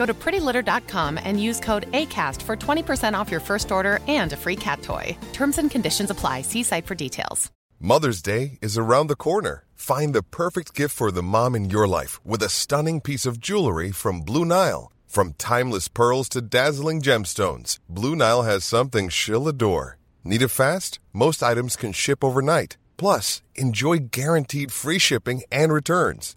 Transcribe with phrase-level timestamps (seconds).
[0.00, 4.36] Go to prettylitter.com and use code ACAST for 20% off your first order and a
[4.44, 5.14] free cat toy.
[5.34, 6.40] Terms and conditions apply.
[6.40, 7.50] See site for details.
[7.78, 9.64] Mother's Day is around the corner.
[9.74, 13.40] Find the perfect gift for the mom in your life with a stunning piece of
[13.40, 14.90] jewelry from Blue Nile.
[15.06, 19.98] From timeless pearls to dazzling gemstones, Blue Nile has something she'll adore.
[20.24, 20.98] Need it fast?
[21.12, 22.78] Most items can ship overnight.
[22.96, 26.36] Plus, enjoy guaranteed free shipping and returns.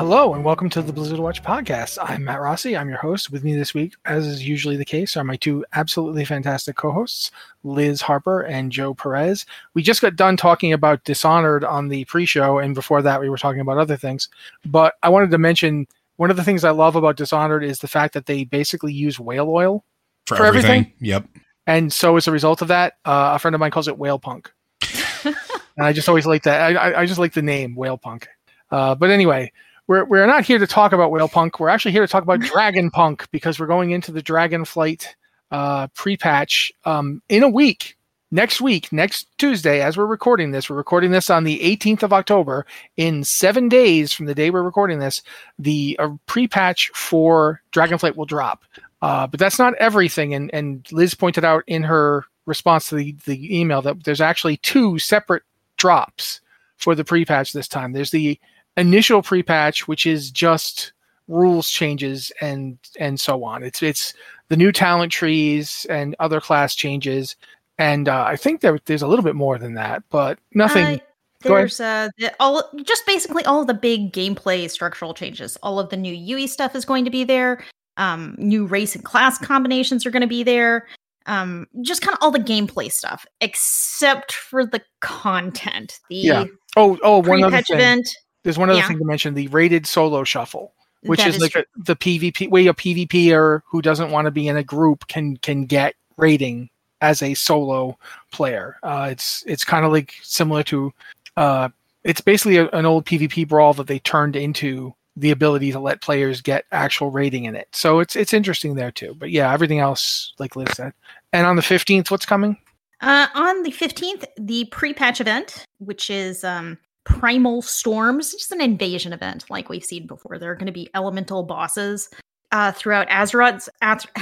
[0.00, 1.98] Hello and welcome to the Blizzard Watch podcast.
[2.00, 2.74] I'm Matt Rossi.
[2.74, 3.30] I'm your host.
[3.30, 7.30] With me this week, as is usually the case, are my two absolutely fantastic co-hosts,
[7.64, 9.44] Liz Harper and Joe Perez.
[9.74, 13.36] We just got done talking about Dishonored on the pre-show, and before that, we were
[13.36, 14.30] talking about other things.
[14.64, 17.86] But I wanted to mention one of the things I love about Dishonored is the
[17.86, 19.84] fact that they basically use whale oil
[20.26, 20.70] for, For everything?
[20.70, 20.94] everything.
[21.00, 21.26] Yep.
[21.66, 24.18] and so as a result of that, uh, a friend of mine calls it whale
[24.18, 24.50] punk,
[25.24, 25.36] and
[25.78, 26.74] I just always like that.
[26.74, 28.28] I, I, I just like the name whale punk.
[28.70, 29.52] Uh, but anyway,
[29.90, 31.58] we're we're not here to talk about whale punk.
[31.58, 35.04] We're actually here to talk about dragon punk because we're going into the Dragonflight
[35.50, 37.96] uh, pre-patch um, in a week.
[38.30, 42.12] Next week, next Tuesday, as we're recording this, we're recording this on the 18th of
[42.12, 42.64] October.
[42.96, 45.22] In seven days from the day we're recording this,
[45.58, 48.62] the uh, pre-patch for Dragonflight will drop.
[49.02, 50.34] Uh, but that's not everything.
[50.34, 54.58] And, and Liz pointed out in her response to the, the email that there's actually
[54.58, 55.42] two separate
[55.76, 56.40] drops
[56.76, 57.90] for the pre-patch this time.
[57.90, 58.38] There's the
[58.80, 60.92] initial pre-patch, which is just
[61.28, 63.62] rules changes and and so on.
[63.62, 64.14] It's it's
[64.48, 67.36] the new talent trees and other class changes.
[67.78, 70.86] And uh, I think there, there's a little bit more than that, but nothing.
[70.86, 70.98] Uh,
[71.42, 75.56] there's uh the, all just basically all the big gameplay structural changes.
[75.62, 77.64] All of the new UE stuff is going to be there.
[77.96, 80.86] Um, new race and class combinations are going to be there.
[81.26, 86.00] Um, just kind of all the gameplay stuff, except for the content.
[86.08, 86.44] The Yeah.
[86.76, 87.76] oh, oh, one other thing.
[87.76, 88.08] event.
[88.42, 88.88] There's one other Yeah.
[88.88, 92.66] thing to mention: the rated solo shuffle, which is, is like a, the PvP way
[92.66, 96.70] a PvPer who doesn't want to be in a group can can get rating
[97.00, 97.98] as a solo
[98.32, 98.76] player.
[98.82, 100.92] Uh, it's it's kind of like similar to
[101.36, 101.68] uh,
[102.04, 106.00] it's basically a, an old PvP brawl that they turned into the ability to let
[106.00, 107.68] players get actual rating in it.
[107.72, 109.14] So it's it's interesting there too.
[109.18, 110.92] But yeah, everything else like Liz said.
[111.32, 112.56] And on the 15th, what's coming?
[113.00, 119.12] Uh, on the 15th, the pre-patch event, which is um, Primal Storms, just an invasion
[119.12, 120.38] event like we've seen before.
[120.38, 122.08] There are going to be elemental bosses
[122.52, 124.06] uh, throughout Azeroth's Az-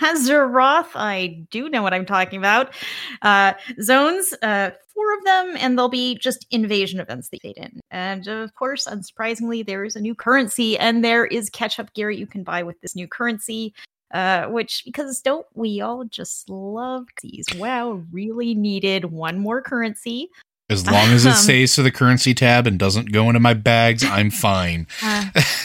[0.00, 0.88] Azeroth.
[0.94, 2.74] I do know what I'm talking about.
[3.22, 7.80] Uh, zones, uh, four of them, and there'll be just invasion events that fade in.
[7.90, 12.26] And of course, unsurprisingly, there is a new currency, and there is catch-up gear you
[12.26, 13.74] can buy with this new currency.
[14.12, 17.46] Uh, which because don't we all just love these?
[17.56, 20.28] Wow, really needed one more currency.
[20.70, 23.52] As long as it Um, stays to the currency tab and doesn't go into my
[23.52, 24.86] bags, I'm fine.
[25.02, 25.24] Uh,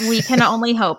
[0.10, 0.98] we can only hope.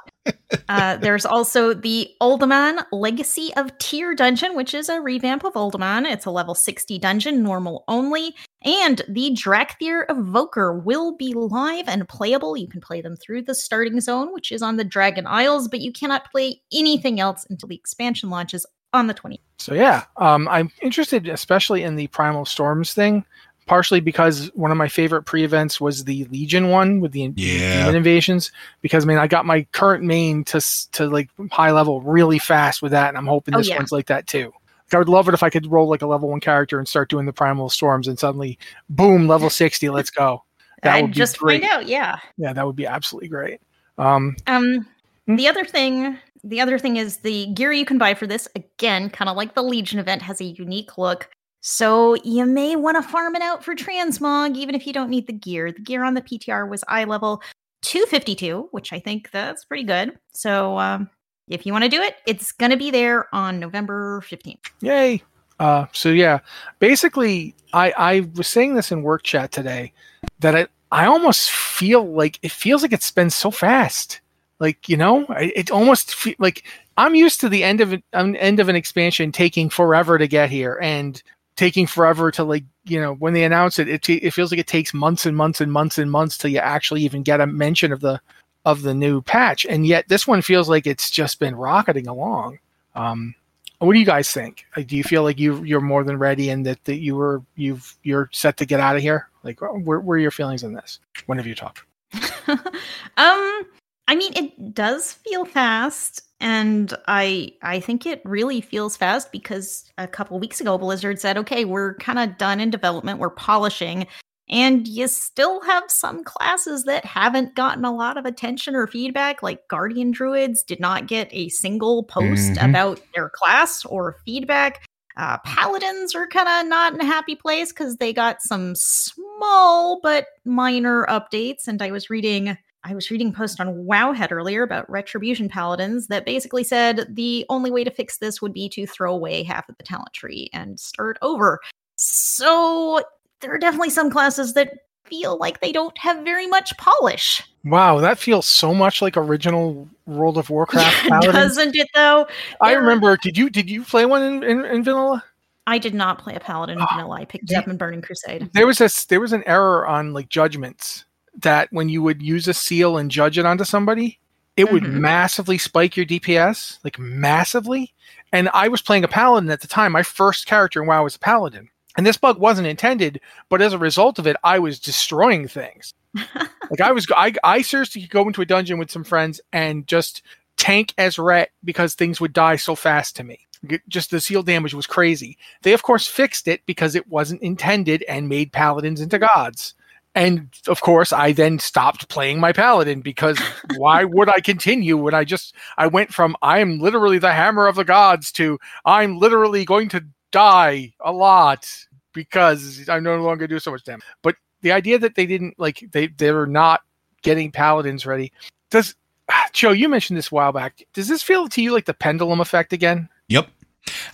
[0.69, 6.11] Uh, there's also the Uldaman Legacy of Tyr dungeon, which is a revamp of Uldaman.
[6.11, 8.35] It's a level 60 dungeon, normal only.
[8.65, 12.57] And the Dracthyr Evoker will be live and playable.
[12.57, 15.81] You can play them through the starting zone, which is on the Dragon Isles, but
[15.81, 19.39] you cannot play anything else until the expansion launches on the 20th.
[19.59, 23.25] So yeah, um, I'm interested, especially in the Primal Storms thing,
[23.71, 27.79] partially because one of my favorite pre-events was the Legion one with the the Yeah.
[27.85, 28.51] demon invasions.
[28.83, 32.83] Because I mean, I got my current main to to like high level really fast
[32.83, 33.77] with that, and I'm hoping Oh, this yeah.
[33.77, 34.47] one's like that too.
[34.87, 36.89] Like, I would love it if I could roll like a level one character and
[36.89, 38.59] start doing the Primal Storms, and suddenly,
[38.89, 40.43] boom, level sixty, let's go.
[40.83, 41.63] That I would be just great.
[41.63, 42.17] find out, yeah.
[42.39, 43.61] Yeah, that would be absolutely great.
[43.99, 44.85] Um, Um,
[45.29, 48.49] The other thing, the other thing is the gear you can buy for this.
[48.57, 51.31] Again, kind of like the Legion event, has a unique look.
[51.61, 55.27] So you may want to farm it out for transmog, even if you don't need
[55.27, 55.71] the gear.
[55.73, 57.43] The gear on the PTR was eye level
[57.83, 60.19] 252, which I think that's pretty good.
[60.33, 61.11] So um,
[61.49, 64.71] if you want to do it, it's going to be there on November 15th.
[64.81, 65.23] Yay!
[65.59, 66.39] Uh, so yeah,
[66.79, 69.93] basically, I I was saying this in work chat today
[70.39, 74.21] that I I almost feel like it feels like it's been so fast.
[74.59, 76.65] Like you know, it almost like
[76.97, 80.49] I'm used to the end of an end of an expansion taking forever to get
[80.49, 81.23] here and
[81.61, 84.59] taking forever to like you know when they announce it, it t- it feels like
[84.59, 87.47] it takes months and months and months and months till you actually even get a
[87.47, 88.19] mention of the
[88.65, 92.59] of the new patch, and yet this one feels like it's just been rocketing along.
[92.95, 93.35] Um,
[93.79, 94.65] what do you guys think?
[94.75, 97.43] Like, do you feel like you you're more than ready and that, that you were
[97.57, 99.29] you've you're set to get out of here?
[99.43, 100.99] Like, where, where are your feelings on this?
[101.27, 101.85] When have you talked?
[102.49, 103.63] um
[104.09, 109.85] i mean it does feel fast and i i think it really feels fast because
[109.99, 114.07] a couple weeks ago blizzard said okay we're kind of done in development we're polishing
[114.49, 119.43] and you still have some classes that haven't gotten a lot of attention or feedback
[119.43, 122.69] like guardian druids did not get a single post Mhm.
[122.71, 124.87] about their class or feedback
[125.17, 130.01] uh, paladins are kind of not in a happy place because they got some small
[130.03, 134.63] but minor updates and i was reading I was reading a post on Wowhead earlier
[134.63, 138.87] about Retribution Paladins that basically said the only way to fix this would be to
[138.87, 141.61] throw away half of the talent tree and start over.
[141.97, 143.03] So
[143.41, 144.73] there are definitely some classes that
[145.05, 147.43] feel like they don't have very much polish.
[147.65, 150.97] Wow, that feels so much like original World of Warcraft.
[151.09, 151.35] Paladins.
[151.35, 152.27] Doesn't it though?
[152.63, 153.19] I remember.
[153.19, 155.23] Did you did you play one in, in, in vanilla?
[155.67, 157.17] I did not play a paladin in Ah, vanilla.
[157.17, 158.51] I picked it up in Burning Crusade.
[158.55, 161.05] There was this there was an error on like judgments
[161.39, 164.19] that when you would use a seal and judge it onto somebody,
[164.57, 164.95] it would Mhm.
[164.95, 167.95] massively spike your DPS, like massively.
[168.33, 169.93] And I was playing a paladin at the time.
[169.93, 171.69] My first character in WoW was a paladin.
[171.97, 175.93] And this bug wasn't intended, but as a result of it, I was destroying things.
[176.71, 179.87] like I was I I seriously could go into a dungeon with some friends and
[179.87, 180.23] just
[180.57, 183.47] tank as ret because things would die so fast to me.
[183.89, 185.39] Just the seal damage was crazy.
[185.63, 189.75] They of course fixed it because it wasn't intended and made paladins into gods.
[190.15, 193.39] And of course, I then stopped playing my paladin because
[193.77, 197.77] why would I continue when I just I went from I'm literally the hammer of
[197.77, 201.69] the gods to I'm literally going to die a lot
[202.13, 204.03] because I no longer do so much damage.
[204.23, 206.81] But the idea that they didn't like they they were not
[207.23, 208.33] getting paladins ready
[208.71, 208.95] does
[209.53, 210.83] Joe, you mentioned this a while back.
[210.93, 213.09] Does this feel to you like the pendulum effect again?
[213.29, 213.49] Yep.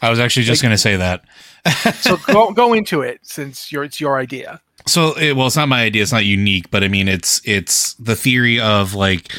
[0.03, 1.25] I was actually just Like- going to say that.
[1.97, 4.61] So go go into it since your it's your idea.
[4.87, 6.03] So, it, well, it's not my idea.
[6.03, 9.31] It's not unique, but I mean, it's it's the theory of like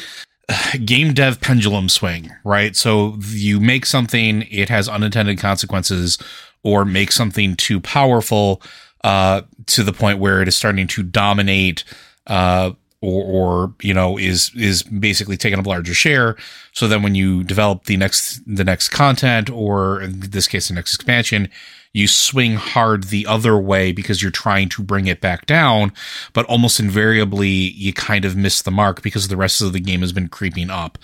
[0.84, 2.76] game dev pendulum swing, right?
[2.76, 6.18] So you make something, it has unintended consequences,
[6.62, 8.62] or make something too powerful
[9.04, 11.84] uh, to the point where it is starting to dominate.
[12.26, 16.36] Uh, or, or you know is is basically taking up a larger share
[16.72, 20.74] so then when you develop the next the next content or in this case the
[20.74, 21.48] next expansion
[21.92, 25.92] you swing hard the other way because you're trying to bring it back down,
[26.32, 30.00] but almost invariably you kind of miss the mark because the rest of the game
[30.00, 30.98] has been creeping up.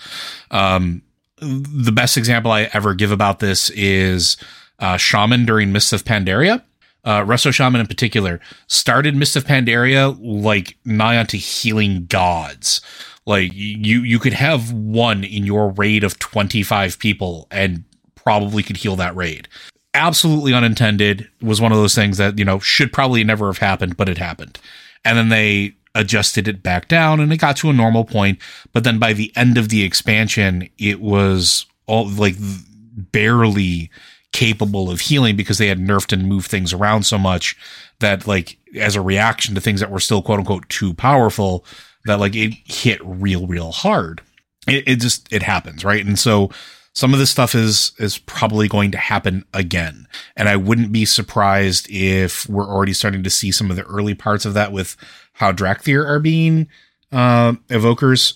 [0.51, 1.01] Um,
[1.39, 4.37] the best example I ever give about this is
[4.79, 6.63] uh, Shaman during Mists of Pandaria.
[7.03, 12.81] Uh, Resto Shaman in particular started Mist of Pandaria like nigh onto healing gods.
[13.27, 17.83] Like you, you could have one in your raid of 25 people and
[18.15, 19.47] probably could heal that raid
[19.95, 23.97] absolutely unintended was one of those things that you know should probably never have happened
[23.97, 24.59] but it happened.
[25.03, 28.39] And then they adjusted it back down and it got to a normal point.
[28.73, 33.89] But then by the end of the expansion it was all like barely
[34.33, 37.55] capable of healing because they had nerfed and moved things around so much
[37.99, 41.63] that like as a reaction to things that were still quote unquote too powerful
[42.03, 44.21] that like it hit real real hard.
[44.67, 46.05] It, it just it happens right?
[46.05, 46.51] And so
[46.95, 50.07] some of this stuff is is probably going to happen again.
[50.35, 54.15] And i wouldn't be surprised if we're already starting to see some of the early
[54.15, 54.95] parts of that with
[55.33, 56.67] how Dracthyr are being
[57.11, 58.33] uh evokers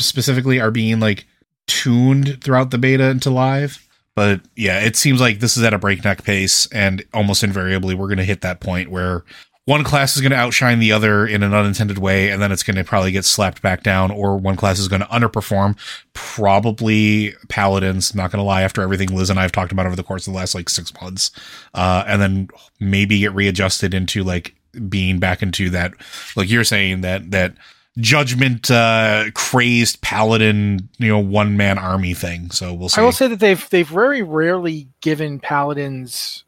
[0.00, 1.26] specifically are being like
[1.66, 3.86] tuned throughout the beta into live.
[4.14, 8.08] But yeah it seems like this is at a breakneck pace and almost invariably we're
[8.08, 9.24] going to hit that point where
[9.66, 12.62] one class is going to outshine the other in an unintended way, and then it's
[12.62, 15.76] going to probably get slapped back down, or one class is going to underperform.
[16.12, 19.96] Probably Paladins, not going to lie, after everything Liz and I have talked about over
[19.96, 21.30] the course of the last like six months.
[21.72, 24.54] Uh, and then maybe get readjusted into like
[24.88, 25.94] being back into that,
[26.36, 27.54] like you're saying, that, that
[27.96, 33.12] judgment uh crazed paladin you know one man army thing so we'll see I will
[33.12, 36.42] say that they've they've very rarely given paladins.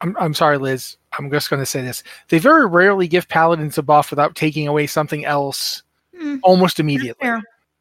[0.00, 0.97] I'm I'm sorry, Liz.
[1.16, 2.02] I'm just going to say this.
[2.28, 5.82] They very rarely give paladins a buff without taking away something else
[6.18, 7.30] Hmm, almost immediately.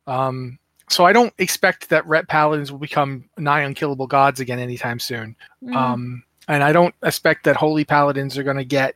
[0.05, 5.00] Um, so I don't expect that ret paladins will become nigh unkillable gods again anytime
[5.00, 5.36] soon.
[5.63, 5.75] Mm.
[5.75, 8.96] Um, and I don't expect that holy paladins are going to get.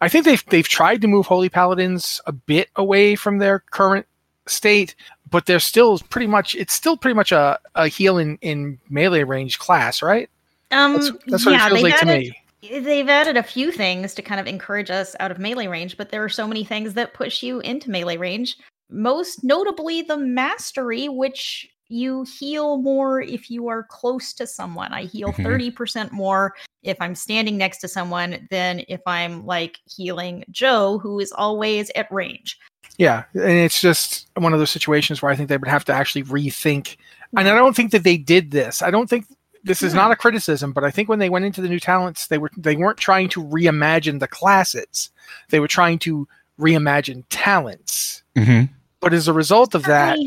[0.00, 4.06] I think they've they've tried to move holy paladins a bit away from their current
[4.46, 4.94] state,
[5.30, 6.54] but they're still pretty much.
[6.54, 10.28] It's still pretty much a, a heal in, in melee range class, right?
[10.70, 12.36] um, That's, that's what yeah, it feels like to me.
[12.62, 16.10] They've added a few things to kind of encourage us out of melee range, but
[16.10, 18.56] there are so many things that push you into melee range.
[18.88, 24.92] Most notably, the mastery, which you heal more if you are close to someone.
[24.92, 25.42] I heal Mhm.
[25.44, 31.18] 30% more if I'm standing next to someone than if I'm like healing Joe, who
[31.20, 32.58] is always at range.
[32.96, 35.92] Yeah, and it's just one of those situations where I think they would have to
[35.92, 36.96] actually rethink.
[37.36, 38.82] And I don't think that they did this.
[38.82, 39.26] I don't think
[39.64, 42.26] this is not a criticism, but I think when they went into the new talents,
[42.26, 45.10] they were they weren't trying to reimagine the classes.
[45.50, 46.26] They were trying to
[46.58, 48.22] reimagine talents.
[48.36, 48.68] Mhm.
[49.00, 50.18] But as a result of that,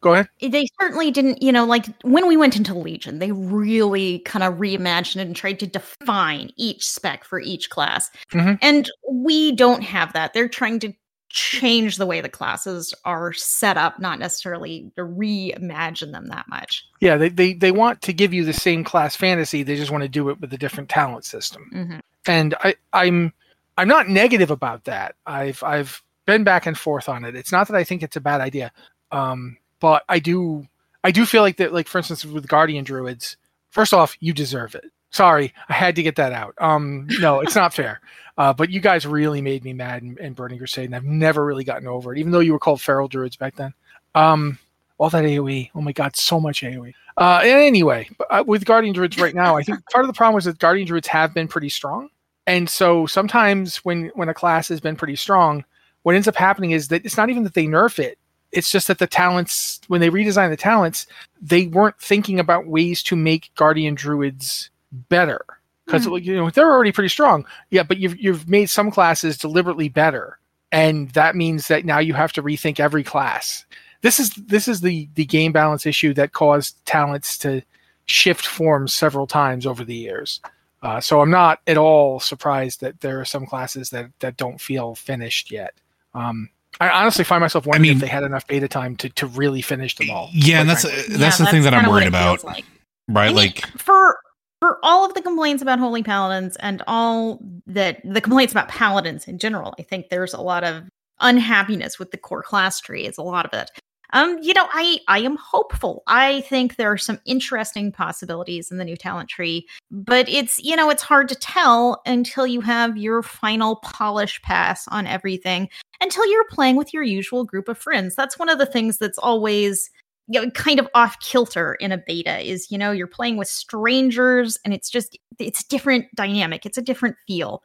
[0.00, 0.28] go ahead.
[0.40, 4.54] they certainly didn't you know like when we went into legion they really kind of
[4.54, 8.58] reimagined and tried to define each spec for each class Mhm.
[8.62, 10.92] and we don't have that they're trying to
[11.32, 16.84] change the way the classes are set up not necessarily to reimagine them that much
[17.00, 19.62] Yeah, they, they they want to give you the same class fantasy.
[19.62, 21.70] They just want to do it with a different talent system.
[21.74, 22.00] Mhm.
[22.26, 23.32] and I, I'm
[23.78, 25.14] I'm not negative about that.
[25.26, 27.34] I've I've been back and forth on it.
[27.34, 28.70] It's not that I think it's a bad idea,
[29.10, 30.66] um, but I do
[31.02, 31.72] I do feel like that.
[31.72, 33.36] Like for instance, with Guardian Druids,
[33.70, 34.84] first off, you deserve it.
[35.12, 36.54] Sorry, I had to get that out.
[36.58, 38.00] Um, no, it's not fair.
[38.38, 41.44] Uh, but you guys really made me mad in, in Burning Crusade, and I've never
[41.44, 43.74] really gotten over it, even though you were called Feral Druids back then.
[44.14, 44.58] Um,
[44.96, 45.70] all that AOE.
[45.74, 46.94] Oh my god, so much AOE.
[47.18, 50.46] Uh, anyway, uh, with Guardian Druids right now, I think part of the problem is
[50.46, 52.08] that Guardian Druids have been pretty strong,
[52.46, 55.62] and so sometimes when when a class has been pretty strong,
[56.04, 58.18] what ends up happening is that it's not even that they nerf it.
[58.50, 61.06] It's just that the talents, when they redesign the talents,
[61.40, 64.70] they weren't thinking about ways to make Guardian Druids
[65.08, 65.44] better
[65.86, 67.44] because you know they're already pretty strong.
[67.70, 70.38] Yeah, but you've you've made some classes deliberately better,
[70.70, 73.64] and that means that now you have to rethink every class.
[74.02, 77.62] This is this is the the game balance issue that caused talents to
[78.06, 80.40] shift forms several times over the years.
[80.82, 84.60] Uh, so I'm not at all surprised that there are some classes that that don't
[84.60, 85.74] feel finished yet.
[86.14, 86.48] Um,
[86.80, 89.62] I honestly find myself wondering mean- if they had enough beta time to, to really
[89.62, 90.30] finish them all.
[90.32, 91.16] yeah and that's frankly.
[91.16, 92.64] that's Yeah, the thing that i'm worried about like.
[93.08, 94.18] right I mean, like for
[94.62, 99.26] for all of the complaints about holy paladins and all that the complaints about paladins
[99.26, 100.84] in general, I think there's a lot of
[101.18, 103.04] unhappiness with the core class tree.
[103.04, 103.72] It's a lot of it.
[104.12, 106.04] Um, you know, I I am hopeful.
[106.06, 110.76] I think there are some interesting possibilities in the new talent tree, but it's you
[110.76, 115.70] know it's hard to tell until you have your final polish pass on everything.
[116.00, 118.14] Until you're playing with your usual group of friends.
[118.14, 119.90] That's one of the things that's always
[120.28, 123.48] you know, kind of off kilter in a beta is you know you're playing with
[123.48, 127.62] strangers and it's just it's a different dynamic it's a different feel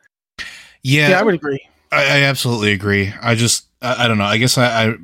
[0.83, 1.67] yeah, yeah, I would agree.
[1.91, 3.13] I, I absolutely agree.
[3.21, 4.25] I just, I, I don't know.
[4.25, 4.95] I guess I, I,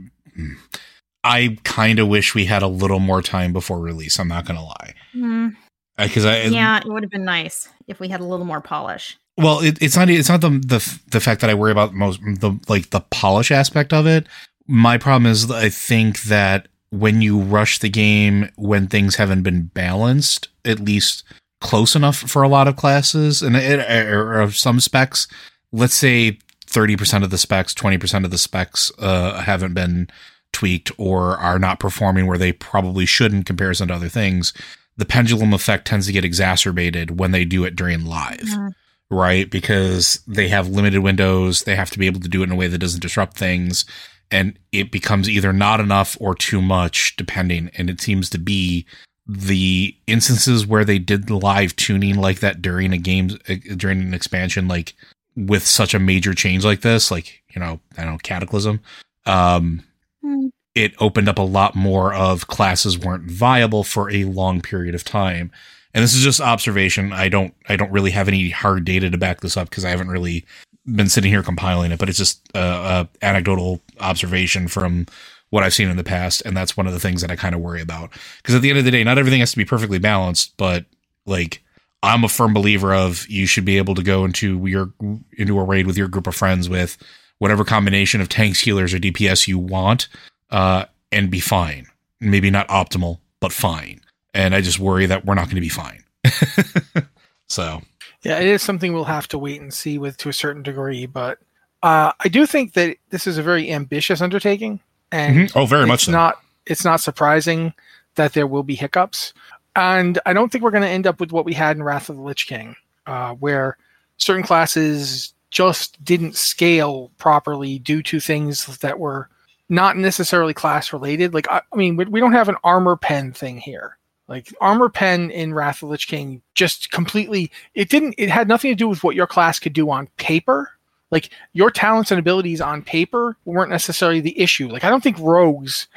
[1.23, 4.19] I kind of wish we had a little more time before release.
[4.19, 5.55] I'm not gonna lie, mm.
[5.97, 9.17] because I, yeah it would have been nice if we had a little more polish
[9.37, 12.21] well, it, it's not, it's not the the the fact that I worry about most
[12.21, 14.27] the like the polish aspect of it.
[14.67, 19.63] My problem is I think that when you rush the game when things haven't been
[19.63, 21.23] balanced, at least
[21.59, 23.79] close enough for a lot of classes and it,
[24.11, 25.27] or, or some specs,
[25.71, 30.07] let's say 30% of the specs, 20% of the specs uh, haven't been
[30.51, 34.53] tweaked or are not performing where they probably should in comparison to other things,
[34.95, 39.15] the pendulum effect tends to get exacerbated when they do it during live, mm-hmm.
[39.15, 39.49] right?
[39.49, 42.55] Because they have limited windows, they have to be able to do it in a
[42.55, 43.83] way that doesn't disrupt things,
[44.31, 47.69] and it becomes either not enough or too much, depending.
[47.77, 48.85] And it seems to be
[49.27, 54.13] the instances where they did live tuning like that during a game uh, during an
[54.13, 54.93] expansion like
[55.35, 58.81] with such a major change like this like you know i don't know cataclysm
[59.25, 59.81] um
[60.23, 60.47] Hmm.
[60.73, 65.03] it opened up a lot more of classes weren't viable for a long period of
[65.03, 65.51] time
[65.93, 69.17] and this is just observation i don't i don't really have any hard data to
[69.17, 70.45] back this up because i haven't really
[70.85, 75.05] been sitting here compiling it but it's just a, a anecdotal observation from
[75.53, 77.53] what I've seen in the past, and that's one of the things that I kind
[77.53, 78.09] of worry about.
[78.37, 80.85] Because at the end of the day, not everything has to be perfectly balanced, but
[81.27, 81.63] like
[82.01, 84.91] I'm a firm believer of you should be able to go into your
[85.37, 86.97] into a raid with your group of friends with
[87.37, 90.07] whatever combination of tanks, healers, or DPS you want,
[90.49, 91.85] uh, and be fine.
[92.19, 94.01] Maybe not optimal, but fine.
[94.33, 96.03] And I just worry that we're not going to be fine.
[97.47, 97.83] so
[98.23, 101.05] Yeah, it is something we'll have to wait and see with to a certain degree,
[101.05, 101.39] but
[101.81, 104.79] uh, I do think that this is a very ambitious undertaking,
[105.11, 105.51] and Mhm.
[105.55, 106.11] Oh, very much it's so.
[106.13, 107.73] not it's not surprising
[108.15, 109.33] that there will be hiccups,
[109.75, 112.09] and I don't think we're going to end up with what we had in Wrath
[112.09, 112.75] of the Lich King,
[113.05, 113.77] uh, where
[114.17, 119.29] certain classes just didn't scale properly due to things that were
[119.69, 121.33] not necessarily class related.
[121.33, 123.97] Like I, I mean, we, we don't have an armor pen thing here.
[124.27, 128.47] Like armor pen in Wrath of the Lich King just completely it didn't it had
[128.47, 130.71] nothing to do with what your class could do on paper.
[131.11, 134.69] Like your talents and abilities on paper weren't necessarily the issue.
[134.69, 135.87] Like I don't think rogues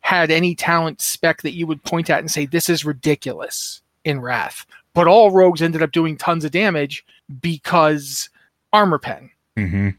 [0.00, 4.20] had any talent spec that you would point at and say this is ridiculous in
[4.20, 4.66] Wrath.
[4.94, 7.04] But all rogues ended up doing tons of damage
[7.40, 8.28] because
[8.72, 9.90] armor pen hmm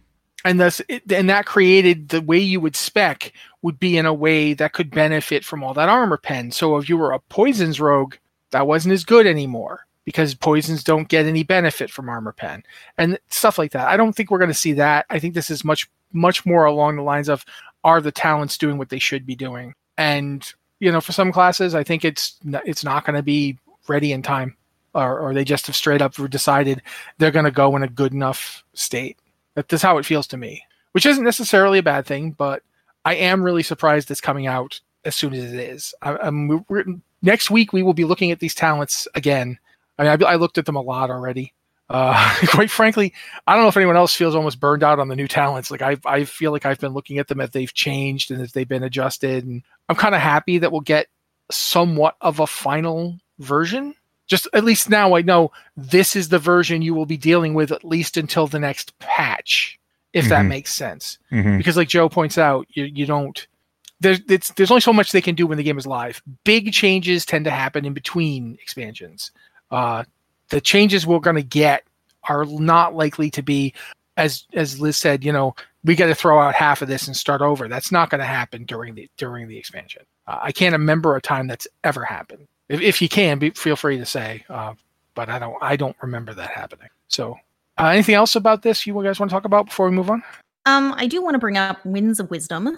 [0.46, 3.34] and thus it, and that created the way you would spec
[3.66, 6.52] would be in a way that could benefit from all that armor pen.
[6.52, 8.16] So if you were a poisons rogue
[8.52, 12.64] that wasn't as good anymore because poisons don't get any benefit from armor pen
[12.98, 13.88] and stuff like that.
[13.88, 15.08] I don't think we're going to see that.
[15.10, 17.44] I think this is much much more along the lines of
[17.84, 19.74] are the talents doing what they should be doing?
[19.98, 20.46] And
[20.80, 23.58] you know for some classes i think it's it's not going to be
[23.88, 24.58] ready in time
[24.96, 26.82] or, or they just have straight up decided
[27.18, 29.20] they're going to go in a good enough state.
[29.54, 32.64] That that's how it feels to me, which isn't necessarily a bad thing, but
[33.06, 35.94] I am really surprised it's coming out as soon as it is.
[36.02, 36.30] I,
[37.22, 39.60] next week we will be looking at these talents again.
[39.98, 41.54] I mean, I, I looked at them a lot already.
[41.88, 43.14] Uh, quite frankly,
[43.46, 45.72] I don't know if anyone else feels almost burned out on the new talents.
[45.72, 48.52] Like I, I feel like I've been looking at them as they've changed and as
[48.52, 51.08] they've been adjusted, and I'm kind of happy that we'll get
[51.52, 53.94] somewhat of a final version
[54.28, 57.72] just at least now I know this is the version you will be dealing with
[57.72, 59.80] at least until the next patch,
[60.16, 60.50] if that Mhm.
[60.50, 61.20] makes sense.
[61.30, 63.46] hmm Because like Joe points out, you you don't
[64.02, 66.22] there's it's, there's only so much they can do when the game is live.
[66.44, 69.32] Big changes tend to happen in between expansions.
[69.72, 70.04] Uh,
[70.50, 71.84] the changes we're going to get
[72.28, 73.74] are not likely to be
[74.18, 75.24] as as Liz said.
[75.24, 77.68] You know, we got to throw out half of this and start over.
[77.68, 80.04] That's not going to happen during the during the expansion.
[80.28, 82.48] Uh, I can't remember a time that's ever happened.
[82.68, 84.44] If, if you can, be, feel free to say.
[84.50, 84.74] Uh,
[85.14, 86.90] but I don't I don't remember that happening.
[87.08, 87.38] So,
[87.78, 90.24] uh, anything else about this you guys want to talk about before we move on?
[90.66, 92.78] Um, I do want to bring up Winds of Wisdom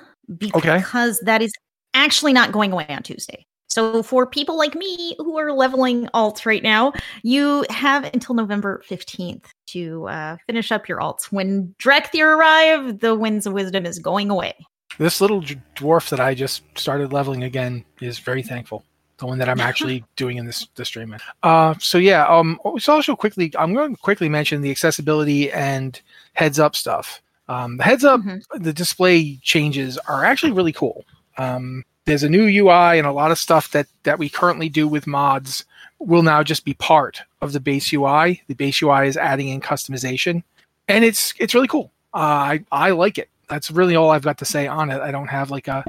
[0.53, 0.77] Okay.
[0.77, 1.53] because that is
[1.93, 3.43] actually not going away on Tuesday.
[3.69, 8.81] So for people like me who are leveling alts right now, you have until November
[8.89, 11.25] 15th to uh, finish up your alts.
[11.31, 14.55] When Dracthyr arrive, the Winds of Wisdom is going away.
[14.97, 18.83] This little dwarf that I just started leveling again is very thankful.
[19.17, 21.15] The one that I'm actually doing in this this stream.
[21.43, 22.25] Uh, so yeah.
[22.27, 22.59] Um.
[22.79, 25.99] So also quickly, I'm going to quickly mention the accessibility and
[26.33, 27.21] heads up stuff.
[27.49, 28.43] Um, the heads up, Mhm.
[28.59, 31.05] the display changes are actually really cool.
[31.37, 34.87] Um, there's a new UI and a lot of stuff that that we currently do
[34.87, 35.65] with mods
[35.99, 38.43] will now just be part of the base UI.
[38.47, 40.43] The base UI is adding in customization,
[40.87, 41.91] and it's it's really cool.
[42.13, 43.29] Uh, I I like it.
[43.49, 45.01] That's really all I've got to say on it.
[45.01, 45.83] I don't have like a.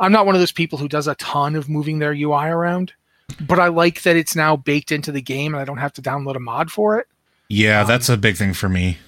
[0.00, 2.92] I'm not one of those people who does a ton of moving their UI around,
[3.40, 6.02] but I like that it's now baked into the game and I don't have to
[6.02, 7.06] download a mod for it.
[7.48, 8.98] Yeah, Um, that's a big thing for me.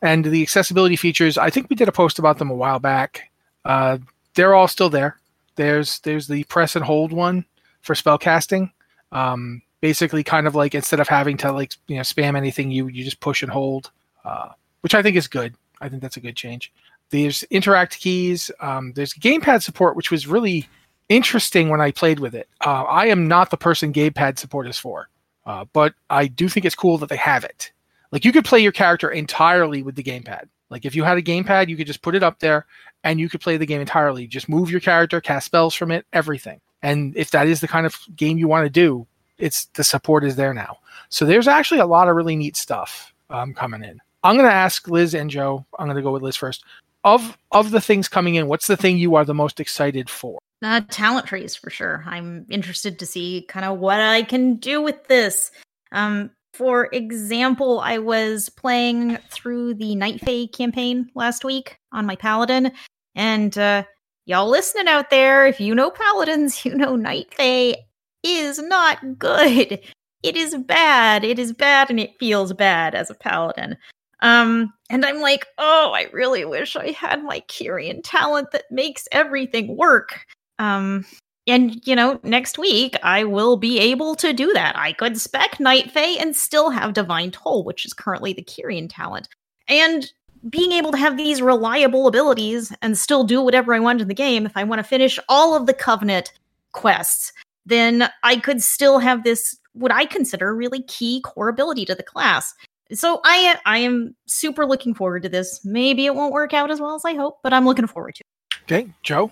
[0.00, 3.30] And the accessibility features, I think we did a post about them a while back.
[3.64, 3.98] Uh,
[4.34, 5.18] they're all still there.
[5.56, 7.44] There's there's the press and hold one
[7.80, 8.70] for spell casting.
[9.10, 12.86] Um, basically, kind of like instead of having to like you know spam anything, you
[12.86, 13.90] you just push and hold,
[14.24, 14.50] uh,
[14.82, 15.56] which I think is good.
[15.80, 16.72] I think that's a good change.
[17.10, 18.50] There's interact keys.
[18.60, 20.68] Um, there's gamepad support, which was really
[21.08, 22.48] interesting when I played with it.
[22.64, 25.08] Uh, I am not the person gamepad support is for,
[25.46, 27.72] uh, but I do think it's cool that they have it.
[28.10, 30.48] Like you could play your character entirely with the gamepad.
[30.70, 32.66] Like if you had a gamepad, you could just put it up there
[33.04, 34.26] and you could play the game entirely.
[34.26, 36.60] Just move your character, cast spells from it, everything.
[36.82, 39.06] And if that is the kind of game you want to do,
[39.38, 40.78] it's the support is there now.
[41.08, 44.00] So there's actually a lot of really neat stuff um, coming in.
[44.24, 45.64] I'm going to ask Liz and Joe.
[45.78, 46.64] I'm going to go with Liz first.
[47.08, 50.38] Of of the things coming in, what's the thing you are the most excited for?
[50.62, 52.04] Uh, talent trees for sure.
[52.06, 55.50] I'm interested to see kind of what I can do with this.
[55.90, 62.14] Um, for example, I was playing through the Night Fae campaign last week on my
[62.14, 62.72] paladin,
[63.14, 63.84] and uh,
[64.26, 67.74] y'all listening out there, if you know paladins, you know Night Fae
[68.22, 69.80] is not good.
[70.22, 71.24] It is bad.
[71.24, 73.78] It is bad, and it feels bad as a paladin.
[74.20, 79.06] Um, and I'm like, oh, I really wish I had my Kyrian talent that makes
[79.12, 80.26] everything work.
[80.58, 81.04] Um,
[81.46, 84.76] and you know, next week I will be able to do that.
[84.76, 88.88] I could spec Night Fae and still have Divine Toll, which is currently the Kyrian
[88.90, 89.28] talent.
[89.68, 90.10] And
[90.48, 94.14] being able to have these reliable abilities and still do whatever I want in the
[94.14, 96.32] game, if I want to finish all of the Covenant
[96.72, 97.32] quests,
[97.66, 102.02] then I could still have this what I consider really key core ability to the
[102.02, 102.54] class.
[102.92, 105.60] So I I am super looking forward to this.
[105.64, 108.22] Maybe it won't work out as well as I hope, but I'm looking forward to
[108.22, 108.62] it.
[108.64, 109.30] Okay, Joe.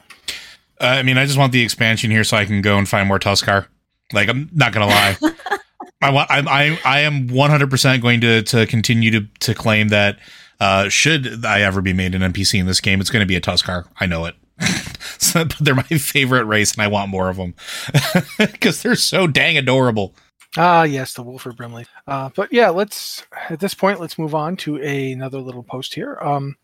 [0.80, 3.08] Uh, I mean, I just want the expansion here so I can go and find
[3.08, 3.66] more Tuskarr.
[4.12, 5.16] Like, I'm not gonna lie.
[6.02, 6.30] I want.
[6.30, 10.18] I, I I am 100 percent going to to continue to to claim that
[10.60, 13.36] uh, should I ever be made an NPC in this game, it's going to be
[13.36, 13.86] a Tuskarr.
[13.98, 14.34] I know it.
[15.18, 17.54] so, they're my favorite race, and I want more of them
[18.38, 20.14] because they're so dang adorable.
[20.56, 21.86] Ah, yes, the Wilford Brimley.
[22.06, 25.94] Uh, but yeah, let's at this point let's move on to a, another little post
[25.94, 26.18] here.
[26.20, 26.56] Um,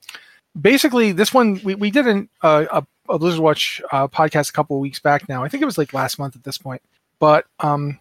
[0.59, 4.53] basically, this one we, we did an, uh, a, a Blizzard Watch uh, podcast a
[4.53, 5.45] couple of weeks back now.
[5.45, 6.83] I think it was like last month at this point.
[7.19, 7.99] But um,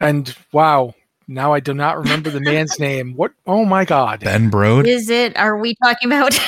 [0.00, 0.94] and wow,
[1.28, 3.14] now I do not remember the man's name.
[3.14, 3.32] What?
[3.46, 4.86] Oh my God, Ben Brode.
[4.86, 5.36] Is it?
[5.36, 6.38] Are we talking about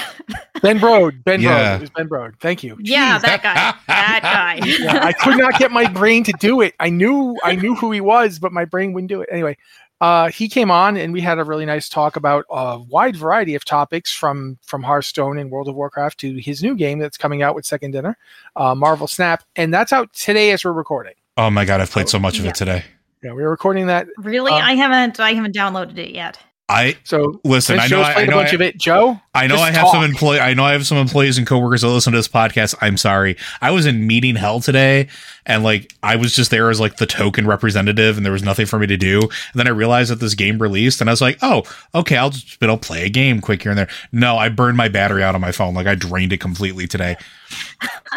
[0.63, 1.23] Ben Brode?
[1.25, 1.51] Ben Yeah.
[1.51, 1.77] Brode.
[1.77, 2.35] It was Ben Brode.
[2.41, 2.77] Thank you.
[2.81, 3.55] Yeah, that guy.
[3.87, 4.21] That
[4.61, 4.67] guy.
[4.67, 6.75] yeah, I could not get my brain to do it.
[6.81, 9.29] I knew I knew who he was, but my brain wouldn't do it.
[9.31, 9.57] Anyway,
[10.01, 13.55] uh, he came on and we had a really nice talk about a wide variety
[13.55, 17.43] of topics from from Hearthstone and World of Warcraft to his new game that's coming
[17.43, 18.17] out with Second Dinner,
[18.57, 21.15] uh, Marvel Snap, and that's out today as we're recording.
[21.37, 22.51] Oh my god, I've played so much of Yeah.
[22.51, 22.85] it today.
[23.23, 24.07] Yeah, we're recording that.
[24.19, 24.53] Really?
[24.53, 26.39] Uh, I haven't I haven't downloaded it yet.
[26.67, 27.79] I So listen.
[27.79, 28.01] I know.
[28.01, 28.33] I, I know.
[28.33, 28.79] a bunch I, of it.
[28.79, 30.41] Joe, I know I have some employee.
[30.41, 32.75] I know I have some employees and coworkers that listen to this podcast.
[32.81, 33.37] I'm sorry.
[33.61, 35.09] I was in meeting hell today,
[35.45, 38.65] and like I was just there as like the token representative, and there was nothing
[38.65, 39.21] for me to do.
[39.21, 42.31] And then I realized that this game released, and I was like, oh, okay, I'll
[42.31, 43.91] just I'll play a game quick here and there.
[44.11, 45.75] No, I burned my battery out on my phone.
[45.75, 47.17] Like I drained it completely today.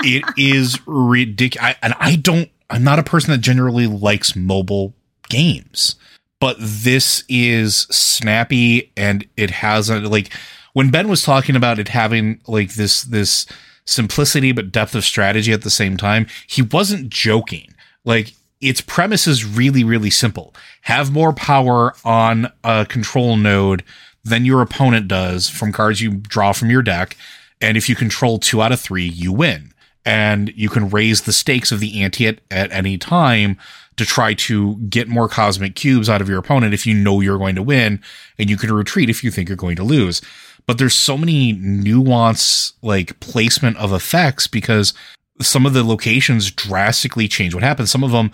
[0.06, 2.50] it is ridiculous, and I don't.
[2.70, 4.94] I'm not a person that generally likes mobile
[5.28, 5.96] games
[6.40, 10.32] but this is snappy and it has a like
[10.74, 13.46] when Ben was talking about it having like this this
[13.86, 17.74] simplicity but depth of strategy at the same time, he wasn't joking.
[18.06, 20.54] Like its premise is really really simple.
[20.84, 23.84] Have more power on a control node
[24.24, 27.16] than your opponent does from cards you draw from your deck,
[27.62, 29.74] and if you control 2 out of 3, you win.
[30.06, 33.58] And you can raise the stakes of the ante at, at any time
[33.98, 37.38] to try to get more cosmic cubes out of your opponent if you know you're
[37.38, 38.02] going to win
[38.38, 40.22] and you can retreat if you think you're going to lose.
[40.68, 44.94] But there's so many nuance like placement of effects because
[45.42, 47.92] some of the locations drastically change what happens.
[47.92, 48.32] Some of them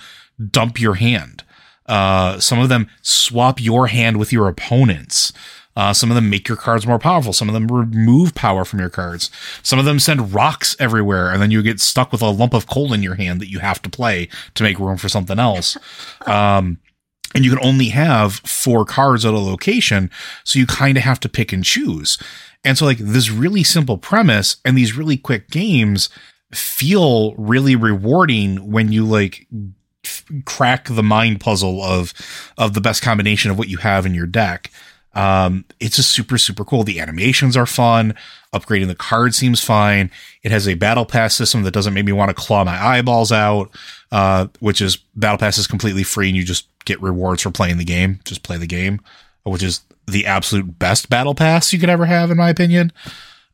[0.51, 1.43] dump your hand.
[1.85, 5.33] Uh some of them swap your hand with your opponent's
[5.75, 7.33] uh, some of them make your cards more powerful.
[7.33, 9.31] Some of them remove power from your cards.
[9.63, 12.67] Some of them send rocks everywhere, and then you get stuck with a lump of
[12.67, 15.77] coal in your hand that you have to play to make room for something else.
[16.25, 16.79] Um,
[17.35, 20.09] and you can only have four cards at a location,
[20.43, 22.17] so you kind of have to pick and choose.
[22.63, 26.09] And so, like this really simple premise and these really quick games
[26.53, 29.47] feel really rewarding when you like
[30.05, 32.13] f- crack the mind puzzle of
[32.57, 34.71] of the best combination of what you have in your deck.
[35.13, 36.83] Um, it's just super, super cool.
[36.83, 38.15] The animations are fun.
[38.53, 40.11] Upgrading the card seems fine.
[40.41, 43.31] It has a battle pass system that doesn't make me want to claw my eyeballs
[43.31, 43.69] out,
[44.11, 47.77] uh, which is battle pass is completely free and you just get rewards for playing
[47.77, 48.19] the game.
[48.25, 49.01] Just play the game,
[49.43, 52.91] which is the absolute best battle pass you could ever have, in my opinion.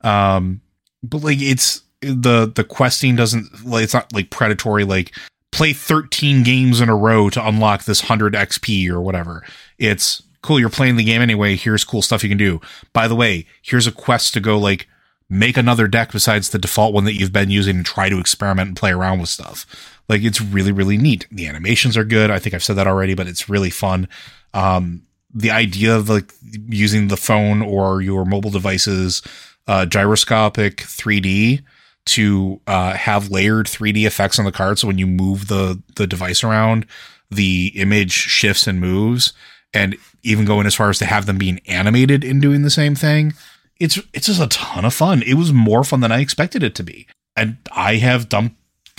[0.01, 0.61] Um,
[1.03, 5.13] but like it's the, the questing doesn't like, it's not like predatory, like
[5.51, 9.43] play 13 games in a row to unlock this 100 XP or whatever.
[9.77, 11.55] It's, cool, you're playing the game anyway.
[11.55, 12.61] Here's cool stuff you can do.
[12.93, 14.87] By the way, here's a quest to go like
[15.29, 18.67] make another deck besides the default one that you've been using and try to experiment
[18.69, 19.65] and play around with stuff.
[20.07, 21.27] Like it's really, really neat.
[21.31, 22.31] The animations are good.
[22.31, 24.07] I think I've said that already, but it's really fun.
[24.53, 26.33] Um, the idea of like
[26.67, 29.21] using the phone or your mobile devices,
[29.67, 31.61] uh, gyroscopic 3D
[32.05, 34.79] to uh, have layered 3D effects on the card.
[34.79, 36.87] So when you move the the device around,
[37.29, 39.33] the image shifts and moves
[39.73, 42.95] and even going as far as to have them being animated in doing the same
[42.95, 43.33] thing.
[43.79, 45.21] It's it's just a ton of fun.
[45.23, 47.07] It was more fun than I expected it to be.
[47.35, 48.55] And I have dumped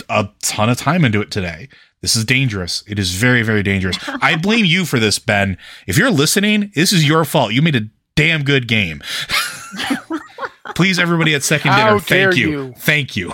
[0.09, 1.69] a ton of time into it today.
[2.01, 2.83] This is dangerous.
[2.87, 3.97] It is very, very dangerous.
[4.21, 5.57] I blame you for this, Ben.
[5.85, 7.53] If you're listening, this is your fault.
[7.53, 9.03] You made a damn good game.
[10.75, 12.49] Please, everybody at Second How Dinner, dare thank you.
[12.49, 12.73] you.
[12.77, 13.33] Thank you.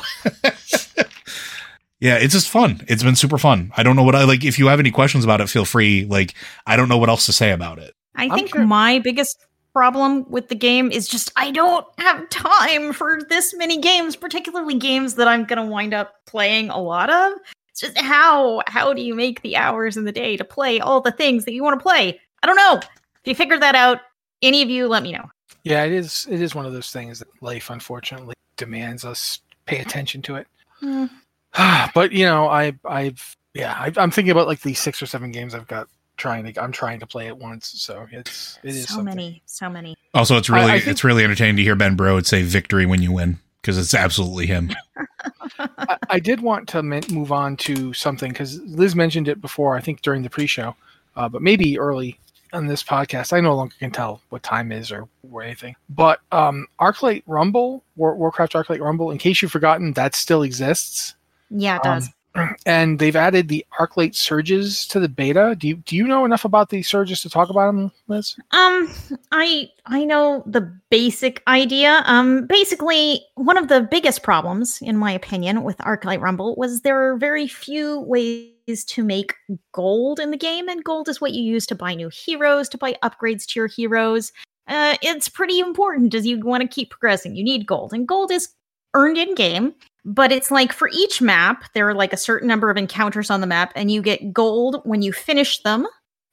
[2.00, 2.86] yeah, it's just fun.
[2.88, 3.72] It's been super fun.
[3.76, 4.44] I don't know what I like.
[4.46, 6.06] If you have any questions about it, feel free.
[6.06, 6.34] Like,
[6.66, 7.94] I don't know what else to say about it.
[8.16, 9.38] I think sure- my biggest
[9.74, 14.74] problem with the game is just I don't have time for this many games, particularly
[14.76, 17.34] games that I'm going to wind up playing a lot of.
[17.70, 21.00] It's just how how do you make the hours in the day to play all
[21.02, 22.20] the things that you want to play?
[22.42, 22.80] I don't know.
[22.80, 24.00] If you figure that out,
[24.42, 25.26] any of you let me know.
[25.64, 26.26] Yeah, it is.
[26.30, 30.48] It is one of those things that life unfortunately demands us pay attention to it.
[30.80, 31.06] Hmm.
[31.94, 35.32] but you know, I, I've yeah, I, I'm thinking about like the six or seven
[35.32, 36.62] games I've got trying to.
[36.62, 39.16] I'm trying to play at once, so it's it is so something.
[39.16, 39.96] many, so many.
[40.14, 43.02] Also, it's really I think- it's really entertaining to hear Ben Brode say victory when
[43.02, 44.72] you win because it's absolutely him.
[45.60, 49.76] I, I did want to men- move on to something because Liz mentioned it before.
[49.76, 50.76] I think during the pre-show,
[51.16, 52.20] uh, but maybe early
[52.54, 53.34] on this podcast.
[53.34, 55.76] I no longer can tell what time is or, or anything.
[55.90, 59.12] But um, ArcLight Rumble, War- Warcraft ArcLight Rumble.
[59.12, 61.16] In case you've forgotten, that still exists.
[61.50, 62.10] Yeah, it Um, does.
[62.66, 65.56] and they've added the ArcLight surges to the beta.
[65.58, 68.36] Do you do you know enough about the surges to talk about them, Liz?
[68.52, 68.92] Um,
[69.32, 72.04] I I know the basic idea.
[72.06, 77.12] Um, basically, one of the biggest problems, in my opinion, with ArcLight Rumble was there
[77.12, 79.34] are very few ways to make
[79.72, 82.78] gold in the game, and gold is what you use to buy new heroes, to
[82.78, 84.32] buy upgrades to your heroes.
[84.68, 87.36] Uh, it's pretty important as you want to keep progressing.
[87.36, 88.50] You need gold, and gold is
[88.94, 89.74] earned in game.
[90.08, 93.42] But it's like for each map, there are like a certain number of encounters on
[93.42, 95.86] the map, and you get gold when you finish them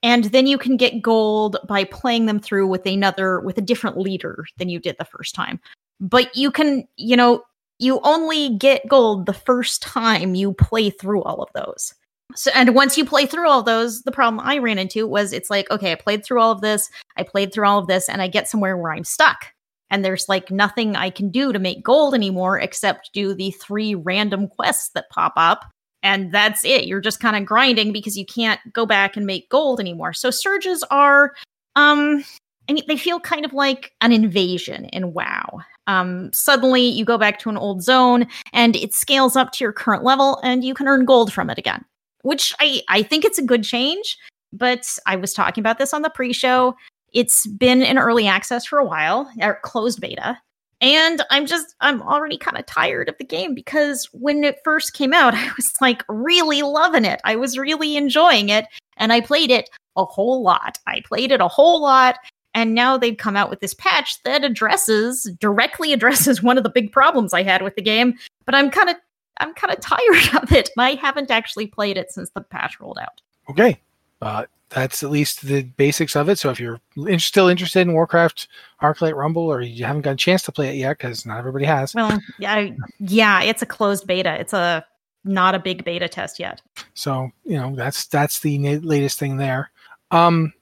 [0.04, 3.96] and then you can get gold by playing them through with another with a different
[3.96, 5.58] leader than you did the first time.
[5.98, 7.42] But you can you know
[7.80, 11.94] you only get gold the first time you play through all of those.
[12.36, 15.50] So and once you play through all those the problem i ran into was it's
[15.50, 18.22] like okay i played through all of this i played through all of this and
[18.22, 19.52] i get somewhere where i'm stuck
[19.90, 23.94] and there's like nothing i can do to make gold anymore except do the three
[23.94, 25.64] random quests that pop up
[26.02, 29.48] and that's it you're just kind of grinding because you can't go back and make
[29.48, 31.32] gold anymore so surges are
[31.76, 32.24] um
[32.68, 35.60] I mean, they feel kind of like an invasion in WoW.
[35.86, 39.72] Um, suddenly, you go back to an old zone, and it scales up to your
[39.72, 41.84] current level, and you can earn gold from it again.
[42.22, 44.18] Which I I think it's a good change.
[44.52, 46.76] But I was talking about this on the pre-show.
[47.14, 50.38] It's been in early access for a while, or closed beta,
[50.84, 54.92] and I'm just, I'm already kind of tired of the game because when it first
[54.92, 57.22] came out, I was like really loving it.
[57.24, 58.66] I was really enjoying it.
[58.98, 60.78] And I played it a whole lot.
[60.86, 62.18] I played it a whole lot.
[62.52, 66.70] And now they've come out with this patch that addresses, directly addresses one of the
[66.70, 68.18] big problems I had with the game.
[68.44, 68.96] But I'm kind of,
[69.40, 70.68] I'm kind of tired of it.
[70.78, 73.22] I haven't actually played it since the patch rolled out.
[73.48, 73.80] Okay,
[74.22, 74.44] uh,
[74.74, 76.38] that's at least the basics of it.
[76.38, 78.48] So if you're in- still interested in Warcraft
[78.82, 81.64] ArcLight Rumble, or you haven't got a chance to play it yet, because not everybody
[81.64, 84.34] has, Well, yeah, yeah, it's a closed beta.
[84.38, 84.84] It's a
[85.24, 86.60] not a big beta test yet.
[86.92, 89.70] So you know that's that's the na- latest thing there.
[90.10, 90.52] Um,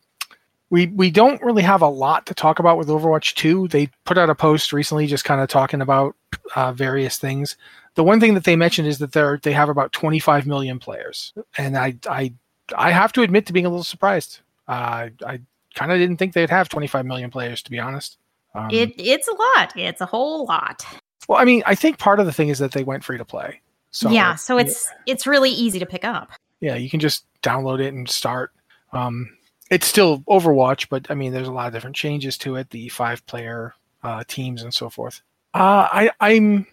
[0.69, 3.69] we we don't really have a lot to talk about with Overwatch 2.
[3.69, 6.15] They put out a post recently, just kind of talking about
[6.55, 7.57] uh, various things.
[7.95, 11.33] The one thing that they mentioned is that they're they have about 25 million players,
[11.57, 12.35] and I I
[12.77, 14.41] I have to admit to being a little surprised.
[14.69, 15.41] Uh, I
[15.75, 18.19] kind of didn't think they'd have 25 million players, to be honest.
[18.55, 19.73] Um, It it's a lot.
[19.77, 20.85] It's a whole lot.
[21.29, 23.25] well, I mean, I think part of the thing is that they went free to
[23.25, 23.61] play.
[23.91, 26.31] So yeah, so it's it's really easy to pick up.
[26.61, 28.53] yeah, you can just download it and start.
[28.93, 29.37] Um,
[29.71, 32.89] it's still Overwatch, but I mean, there's a lot of different changes to it, the
[32.89, 35.21] five player uh, teams and so forth.
[35.55, 36.67] Uh, I, I'm.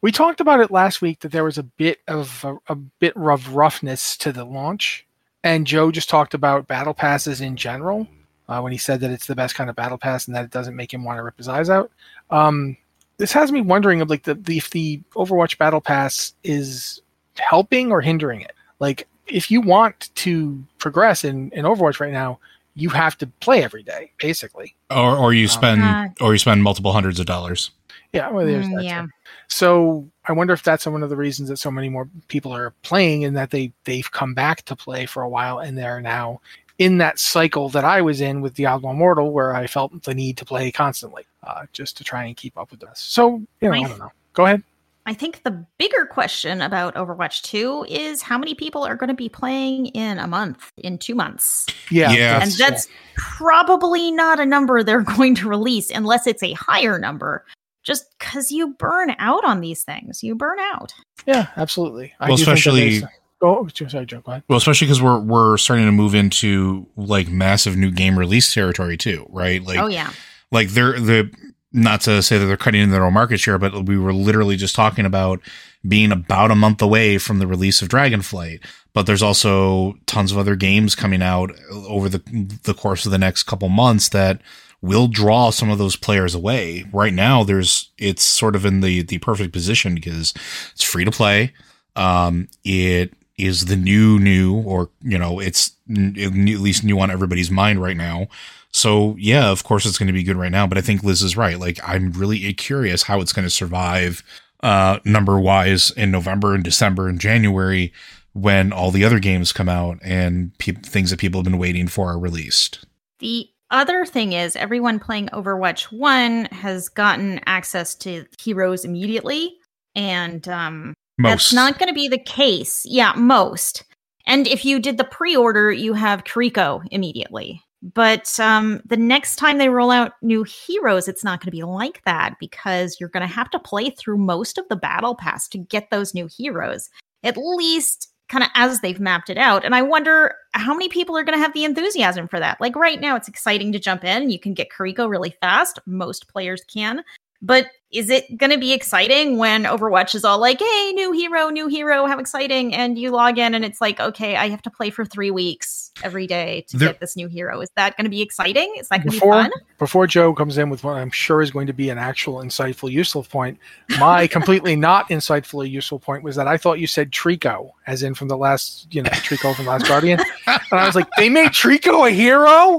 [0.00, 3.16] We talked about it last week that there was a bit of a, a bit
[3.16, 5.06] of roughness to the launch,
[5.44, 8.06] and Joe just talked about battle passes in general
[8.48, 10.50] uh, when he said that it's the best kind of battle pass and that it
[10.50, 11.90] doesn't make him want to rip his eyes out.
[12.30, 12.76] Um,
[13.18, 17.00] this has me wondering of like the, the if the Overwatch battle pass is
[17.36, 18.52] helping or hindering it.
[18.80, 22.38] Like if you want to progress in, in Overwatch right now,
[22.74, 24.74] you have to play every day, basically.
[24.90, 27.70] Or or you spend Uh, or you spend multiple hundreds of dollars.
[28.12, 28.84] Yeah, well, there's Mm, that.
[28.84, 29.02] yeah.
[29.02, 29.08] too.
[29.52, 32.70] So I wonder if that's one of the reasons that so many more people are
[32.82, 36.40] playing, and that they they've come back to play for a while, and they're now
[36.78, 40.38] in that cycle that I was in with Diablo Immortal, where I felt the need
[40.38, 42.98] to play constantly, uh, just to try and keep up with this.
[42.98, 43.88] So you know, I Nice.
[43.90, 44.12] don't know.
[44.32, 44.62] Go ahead.
[45.04, 49.14] I think the bigger question about Overwatch 2 is how many people are going to
[49.14, 51.66] be playing in a month, in two months.
[51.90, 52.38] Yeah, Yeah.
[52.40, 52.86] and that's
[53.16, 57.44] probably not a number they're going to release unless it's a higher number,
[57.82, 60.22] just because you burn out on these things.
[60.22, 60.94] You burn out.
[61.26, 62.12] yeah, absolutely.
[62.20, 63.02] Well, do especially-
[63.44, 64.20] Oh, sorry, Joe.
[64.20, 64.44] Go ahead.
[64.48, 68.96] Well, especially because we're we're starting to move into like massive new game release territory
[68.96, 69.60] too, right?
[69.60, 70.12] Like oh, yeah.
[70.52, 71.28] like they're the
[71.72, 74.56] not to say that they're cutting into their own market share, but we were literally
[74.56, 75.40] just talking about
[75.86, 78.60] being about a month away from the release of Dragonflight.
[78.92, 82.22] But there's also tons of other games coming out over the
[82.62, 84.40] the course of the next couple months that
[84.82, 86.84] will draw some of those players away.
[86.92, 90.34] Right now, there's it's sort of in the the perfect position because
[90.72, 91.54] it's free to play.
[91.96, 97.10] Um, it is the new new or you know it's n- at least new on
[97.10, 98.26] everybody's mind right now.
[98.72, 100.66] So yeah, of course it's going to be good right now.
[100.66, 101.58] But I think Liz is right.
[101.58, 104.22] Like I'm really curious how it's going to survive
[104.62, 107.92] uh, number wise in November and December and January
[108.32, 111.86] when all the other games come out and pe- things that people have been waiting
[111.86, 112.84] for are released.
[113.18, 119.56] The other thing is, everyone playing Overwatch 1 has gotten access to heroes immediately.
[119.94, 121.54] And um, that's Most.
[121.54, 122.82] not going to be the case.
[122.86, 123.84] Yeah, most.
[124.26, 127.62] And if you did the pre order, you have Kiriko immediately.
[127.82, 131.64] But um, the next time they roll out new heroes, it's not going to be
[131.64, 135.48] like that because you're going to have to play through most of the battle pass
[135.48, 136.90] to get those new heroes,
[137.24, 139.62] at least kind of as they've mapped it out.
[139.62, 142.58] And I wonder how many people are going to have the enthusiasm for that.
[142.62, 144.30] Like right now, it's exciting to jump in.
[144.30, 145.78] You can get Kiriko really fast.
[145.84, 147.04] Most players can.
[147.42, 151.50] But is it going to be exciting when Overwatch is all like, hey, new hero,
[151.50, 152.72] new hero, how exciting?
[152.74, 155.81] And you log in and it's like, okay, I have to play for three weeks
[156.02, 157.60] every day to There- get this new hero.
[157.60, 158.74] Is that going to be exciting?
[158.78, 159.50] Is that going to be fun?
[159.78, 162.90] before Joe comes in with what I'm sure is going to be an actual insightful,
[162.90, 163.58] useful point,
[163.98, 168.14] my completely not insightfully useful point was that I thought you said Trico, as in
[168.14, 171.50] from the last, you know, Trico from Last Guardian, and I was like, they made
[171.50, 172.78] Trico a hero,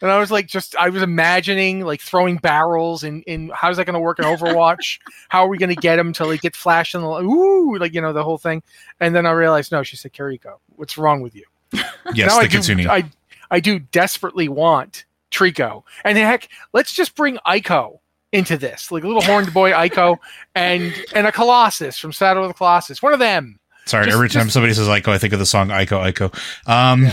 [0.00, 3.86] and I was like, just I was imagining like throwing barrels and in how's that
[3.86, 5.00] going to work in Overwatch?
[5.28, 7.94] How are we going to get him to like get flashed in the ooh, like
[7.94, 8.62] you know the whole thing,
[9.00, 10.58] and then I realized no, she said Kiriko.
[10.76, 11.44] What's wrong with you?
[12.14, 13.10] Yes, now the I do, I,
[13.50, 15.82] I do desperately want Trico.
[16.04, 17.98] And heck, let's just bring Ico
[18.32, 20.18] into this, like a little horned boy Ico
[20.54, 23.02] and and a Colossus from Shadow of the Colossus.
[23.02, 23.58] One of them.
[23.86, 26.68] Sorry, just- every time just- somebody says Ico, I think of the song Iko Iko.
[26.70, 27.08] Um,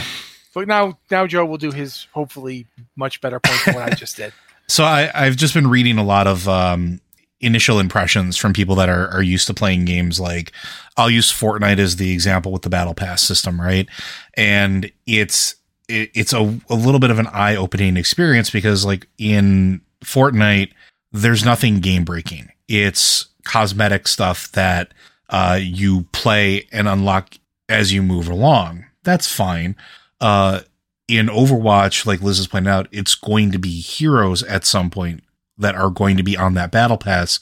[0.53, 4.17] But now now Joe will do his hopefully much better point than what I just
[4.17, 4.33] did.
[4.67, 7.01] So I, I've just been reading a lot of um,
[7.41, 10.19] initial impressions from people that are, are used to playing games.
[10.19, 10.51] Like
[10.97, 13.87] I'll use Fortnite as the example with the Battle Pass system, right?
[14.35, 15.55] And it's
[15.87, 20.71] it, it's a, a little bit of an eye opening experience because like in Fortnite,
[21.11, 22.49] there's nothing game breaking.
[22.67, 24.93] It's cosmetic stuff that
[25.29, 27.35] uh, you play and unlock
[27.67, 28.85] as you move along.
[29.03, 29.75] That's fine.
[30.19, 30.61] Uh,
[31.07, 35.23] in Overwatch, like Liz has pointed out, it's going to be heroes at some point
[35.57, 37.39] that are going to be on that battle pass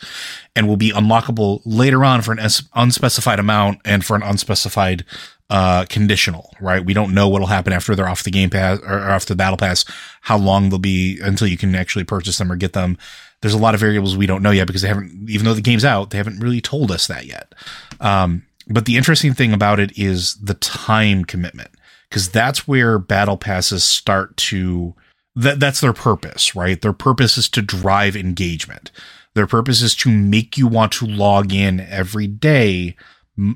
[0.56, 2.40] and will be unlockable later on for an
[2.76, 5.06] unspecified amount and for an unspecified
[5.50, 6.86] uh conditional right?
[6.86, 9.58] We don't know what'll happen after they're off the game pass or off the battle
[9.58, 9.84] pass
[10.22, 12.98] how long they'll be until you can actually purchase them or get them.
[13.42, 15.62] There's a lot of variables we don't know yet because they haven't even though the
[15.62, 17.56] game's out they haven't really told us that yet.
[18.00, 21.72] Um but the interesting thing about it is the time commitment
[22.10, 24.94] because that's where battle passes start to
[25.40, 26.82] that that's their purpose, right?
[26.82, 28.92] Their purpose is to drive engagement.
[29.36, 32.96] Their purpose is to make you want to log in every day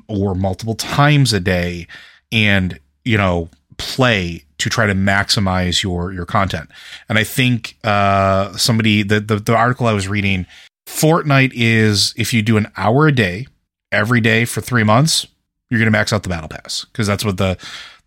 [0.08, 1.88] or multiple times a day
[2.32, 6.70] and, you know, play to try to maximize your your content.
[7.10, 10.46] And I think uh somebody the the, the article I was reading
[10.88, 13.48] Fortnite is if you do an hour a day
[13.92, 15.28] every day for 3 months,
[15.70, 17.58] you're going to max out the battle pass because that's what the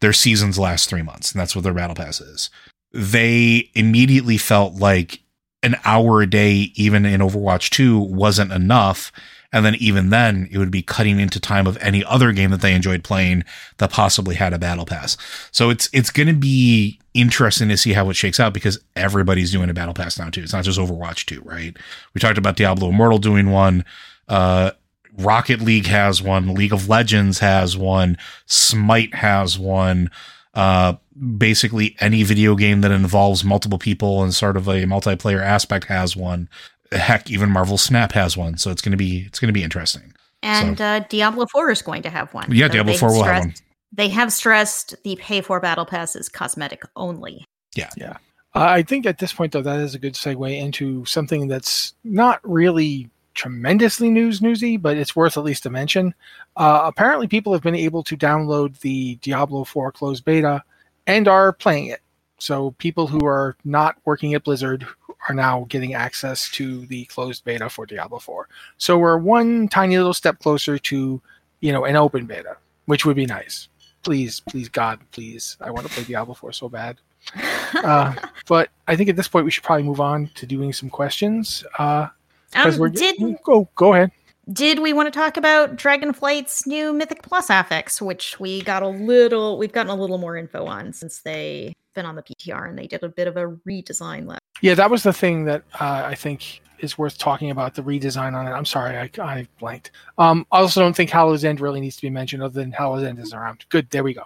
[0.00, 2.48] their seasons last 3 months and that's what their battle pass is
[2.96, 5.20] they immediately felt like
[5.62, 9.12] an hour a day, even in Overwatch 2, wasn't enough.
[9.52, 12.62] And then even then, it would be cutting into time of any other game that
[12.62, 13.44] they enjoyed playing
[13.78, 15.16] that possibly had a battle pass.
[15.50, 19.52] So it's it's going to be interesting to see how it shakes out because everybody's
[19.52, 20.42] doing a battle pass now too.
[20.42, 21.76] It's not just Overwatch 2, right?
[22.14, 23.84] We talked about Diablo Immortal doing one.
[24.28, 24.72] Uh,
[25.18, 26.54] Rocket League has one.
[26.54, 28.18] League of Legends has one.
[28.46, 30.10] Smite has one.
[30.56, 30.94] Uh,
[31.36, 36.16] basically any video game that involves multiple people and sort of a multiplayer aspect has
[36.16, 36.48] one.
[36.92, 38.56] Heck, even Marvel Snap has one.
[38.56, 40.14] So it's gonna be it's gonna be interesting.
[40.42, 42.50] And uh, Diablo 4 is going to have one.
[42.50, 43.54] Yeah, So Diablo 4 will have one.
[43.92, 47.44] They have stressed the pay for battle pass is cosmetic only.
[47.74, 47.90] Yeah.
[47.96, 48.16] Yeah.
[48.54, 51.94] Uh, I think at this point, though, that is a good segue into something that's
[52.04, 56.14] not really tremendously news newsy, but it's worth at least a mention.
[56.56, 60.64] Uh, apparently, people have been able to download the Diablo 4 closed beta
[61.06, 62.00] and are playing it.
[62.38, 64.86] So people who are not working at Blizzard
[65.28, 68.48] are now getting access to the closed beta for Diablo 4.
[68.78, 71.22] So we're one tiny little step closer to,
[71.60, 72.56] you know, an open beta,
[72.86, 73.68] which would be nice.
[74.02, 75.56] Please, please, God, please.
[75.60, 76.98] I want to play Diablo 4 so bad.
[77.82, 78.14] Uh,
[78.46, 81.64] but I think at this point we should probably move on to doing some questions.
[81.78, 82.06] Uh,
[82.54, 84.12] Um, we're did go go ahead.
[84.52, 88.88] did we want to talk about Dragonflight's new Mythic Plus affix, which we got a
[88.88, 92.78] little we've gotten a little more info on since they've been on the PTR and
[92.78, 94.40] they did a bit of a redesign last.
[94.62, 98.34] Yeah, that was the thing that uh, I think is worth talking about the redesign
[98.34, 98.50] on it.
[98.50, 99.92] I'm sorry, I, I blanked.
[100.18, 103.02] Um, I also don't think Hallow's End really needs to be mentioned, other than Hallow's
[103.04, 103.64] End is around.
[103.70, 104.22] Good, there we go.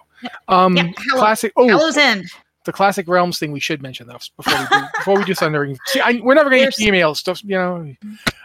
[0.49, 1.53] Um, Yeah, Hallow- classic.
[1.57, 2.25] Oh, Hallow's End.
[2.65, 5.79] The classic realms thing we should mention though before we do, before we do Thundering.
[5.87, 7.95] See, I, we're never going to get emails stuff, you know.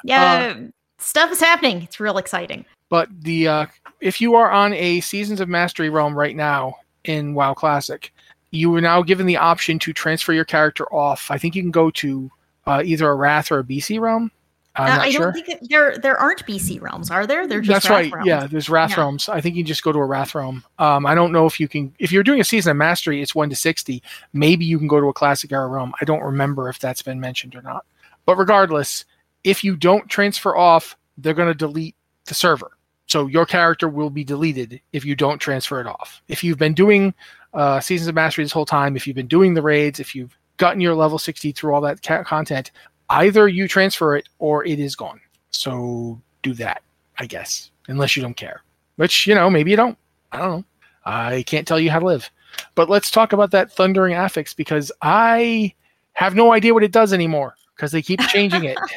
[0.03, 0.57] Yeah,
[0.99, 1.82] stuff is happening.
[1.82, 2.66] It's real exciting.
[2.89, 3.66] But the uh,
[4.01, 8.13] if you are on a Seasons of Mastery realm right now in WoW Classic,
[8.51, 11.30] you are now given the option to transfer your character off.
[11.30, 12.32] I think you can go to
[12.66, 14.32] uh, either a Wrath or a BC realm.
[14.78, 15.21] I'm Uh, not I sure.
[15.26, 17.47] don't think that there there aren't BC realms, are there?
[17.47, 18.11] They're just That's right.
[18.11, 18.28] realms.
[18.28, 19.01] Yeah, there's Wrath Yeah.
[19.01, 19.30] realms.
[19.30, 20.63] I think you just go to a Wrath realm.
[20.80, 21.93] Um, I don't know if you can.
[21.99, 24.03] If you're doing a season of mastery, it's one to sixty.
[24.34, 25.93] Maybe you can go to a classic era realm.
[26.01, 27.86] I don't remember if that's been mentioned or not.
[28.26, 29.05] But regardless,
[29.43, 31.95] if you don't transfer off, they're going to delete
[32.26, 32.71] the server.
[33.07, 36.23] So your character will be deleted if you don't transfer it off.
[36.28, 37.13] If you've been doing
[37.53, 40.36] uh, seasons of mastery this whole time, if you've been doing the raids, if you've
[40.57, 42.71] gotten your level sixty through all that content,
[43.10, 45.20] either you transfer it or it is gone.
[45.51, 46.82] So do that,
[47.18, 48.62] I guess, unless you don't care.
[48.97, 49.97] Which, you know, maybe you don't.
[50.32, 50.66] I don't know.
[51.06, 52.30] I can't tell you how to live.
[52.76, 55.74] But let's talk about that thundering affix because I
[56.14, 58.78] have no idea what it does anymore because they keep changing it.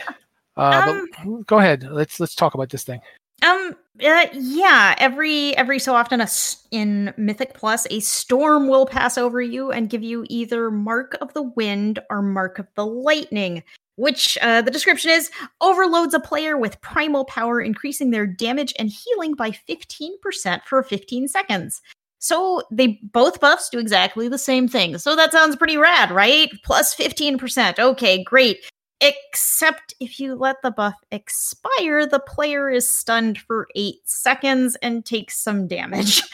[0.58, 1.84] Uh, but go ahead.
[1.88, 3.00] Let's let's talk about this thing.
[3.46, 3.76] Um.
[4.04, 4.96] Uh, yeah.
[4.98, 6.26] Every every so often, a
[6.72, 11.32] in Mythic Plus, a storm will pass over you and give you either Mark of
[11.32, 13.62] the Wind or Mark of the Lightning.
[13.98, 15.30] Which uh, the description is
[15.60, 20.82] overloads a player with primal power, increasing their damage and healing by fifteen percent for
[20.82, 21.82] fifteen seconds.
[22.20, 24.98] So they both buffs do exactly the same thing.
[24.98, 26.50] So that sounds pretty rad, right?
[26.64, 27.78] Plus Plus fifteen percent.
[27.78, 28.58] Okay, great.
[29.00, 35.04] Except if you let the buff expire, the player is stunned for eight seconds and
[35.04, 36.22] takes some damage.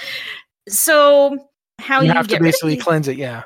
[0.66, 3.18] So how you you, have to basically cleanse it.
[3.18, 3.42] Yeah.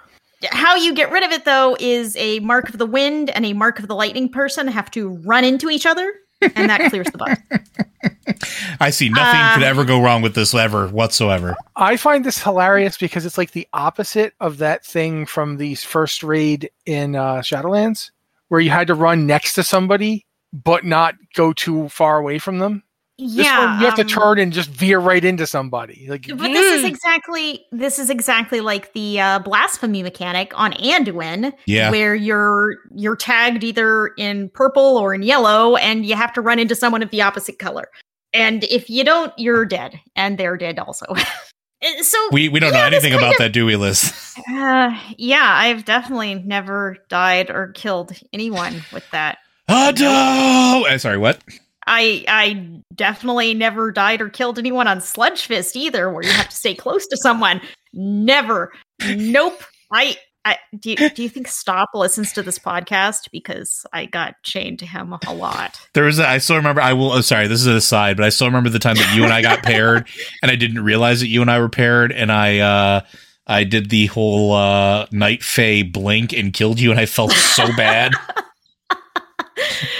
[0.50, 3.52] How you get rid of it though is a mark of the wind and a
[3.52, 7.18] mark of the lightning person have to run into each other, and that clears the
[7.18, 7.38] buff.
[8.80, 11.56] I see nothing Uh, could ever go wrong with this ever whatsoever.
[11.74, 16.22] I find this hilarious because it's like the opposite of that thing from the first
[16.22, 18.10] raid in uh, Shadowlands,
[18.48, 22.58] where you had to run next to somebody but not go too far away from
[22.58, 22.82] them.
[23.18, 26.06] This yeah, one, you have to um, turn and just veer right into somebody.
[26.08, 30.72] Like, But this is "Mm." exactly this is exactly like the uh, blasphemy mechanic on
[30.74, 31.90] Anduin, Yeah.
[31.90, 36.60] where you're you're tagged either in purple or in yellow, and you have to run
[36.60, 37.88] into someone of the opposite color.
[38.32, 41.06] And if you don't, you're dead, and they're dead also.
[41.08, 41.24] Uh,
[42.02, 44.12] so We we don't yeah, know anything about of- that, do we, Liz?
[44.50, 49.38] Uh, yeah, I've definitely never died or killed anyone with that.
[49.68, 50.86] Oh no!
[50.88, 51.42] Uh, sorry, what?
[51.88, 56.50] I I definitely never died or killed anyone on Sludge Fist either, where you have
[56.50, 57.60] to stay close to someone.
[57.92, 58.72] Never.
[59.04, 59.62] Nope.
[59.92, 60.16] I.
[60.44, 63.28] I, do, you, do you think Stop listens to this podcast?
[63.30, 65.78] Because I got chained to him a lot.
[65.92, 68.24] There was a, I still remember I will oh sorry, this is an aside, but
[68.24, 70.08] I still remember the time that you and I got paired
[70.42, 73.00] and I didn't realize that you and I were paired and I uh
[73.46, 77.66] I did the whole uh Night Fae blink and killed you and I felt so
[77.76, 78.14] bad.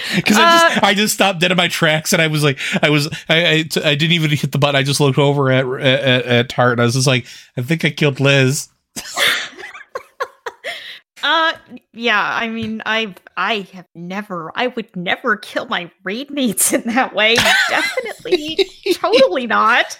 [0.16, 2.58] Because I just Uh, I just stopped dead in my tracks and I was like
[2.82, 5.50] I was I I, t- I didn't even hit the button I just looked over
[5.50, 8.68] at at, at Tart and I was just like I think I killed Liz.
[11.20, 11.52] Uh,
[11.92, 12.22] yeah.
[12.22, 14.52] I mean, I I have never.
[14.54, 17.34] I would never kill my raid mates in that way.
[17.68, 19.98] Definitely, totally not.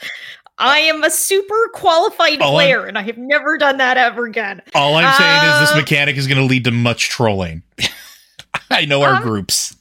[0.58, 4.26] I am a super qualified All I'm- player, and I have never done that ever
[4.26, 4.62] again.
[4.76, 7.64] All I'm saying is this Uh, mechanic is going to lead to much trolling.
[8.70, 9.74] I know our Um, groups.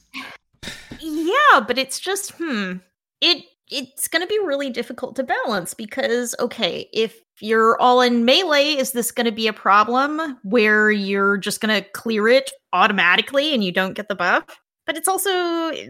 [1.52, 2.74] Yeah, but it's just hmm.
[3.20, 8.24] It it's going to be really difficult to balance because okay, if you're all in
[8.24, 12.50] melee, is this going to be a problem where you're just going to clear it
[12.72, 14.44] automatically and you don't get the buff?
[14.86, 15.30] But it's also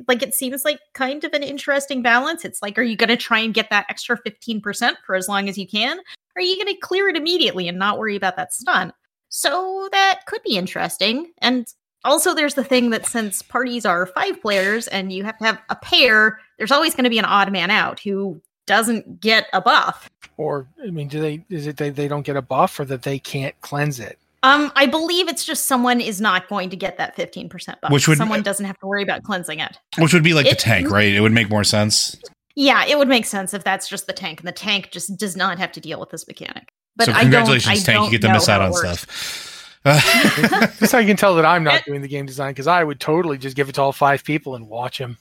[0.09, 2.44] like it seems like kind of an interesting balance.
[2.44, 5.48] It's like, are you going to try and get that extra 15% for as long
[5.48, 6.00] as you can?
[6.34, 8.92] Are you going to clear it immediately and not worry about that stun?
[9.28, 11.32] So that could be interesting.
[11.40, 11.66] And
[12.05, 15.61] also, there's the thing that since parties are five players and you have to have
[15.68, 19.61] a pair, there's always going to be an odd man out who doesn't get a
[19.61, 20.09] buff.
[20.36, 21.44] or I mean, do they?
[21.51, 24.18] Is it they, they don't get a buff or that they can't cleanse it?
[24.44, 27.90] Um, I believe it's just someone is not going to get that 15% buff.
[27.90, 29.76] Which would- someone doesn't have to worry about cleansing it.
[29.99, 31.12] Which would be like the tank, right?
[31.12, 32.16] It would make more sense.
[32.55, 35.36] Yeah, it would make sense if that's just the tank, and the tank just does
[35.36, 36.68] not have to deal with this mechanic.
[36.96, 37.88] But so I don't- congratulations, I Tank.
[37.88, 39.01] You don't get to miss out on works.
[39.01, 39.57] stuff.
[39.84, 43.00] That's how you can tell that I'm not doing the game design because I would
[43.00, 45.16] totally just give it to all five people and watch them.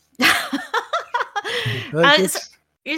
[1.93, 2.49] Like, Uh, it's-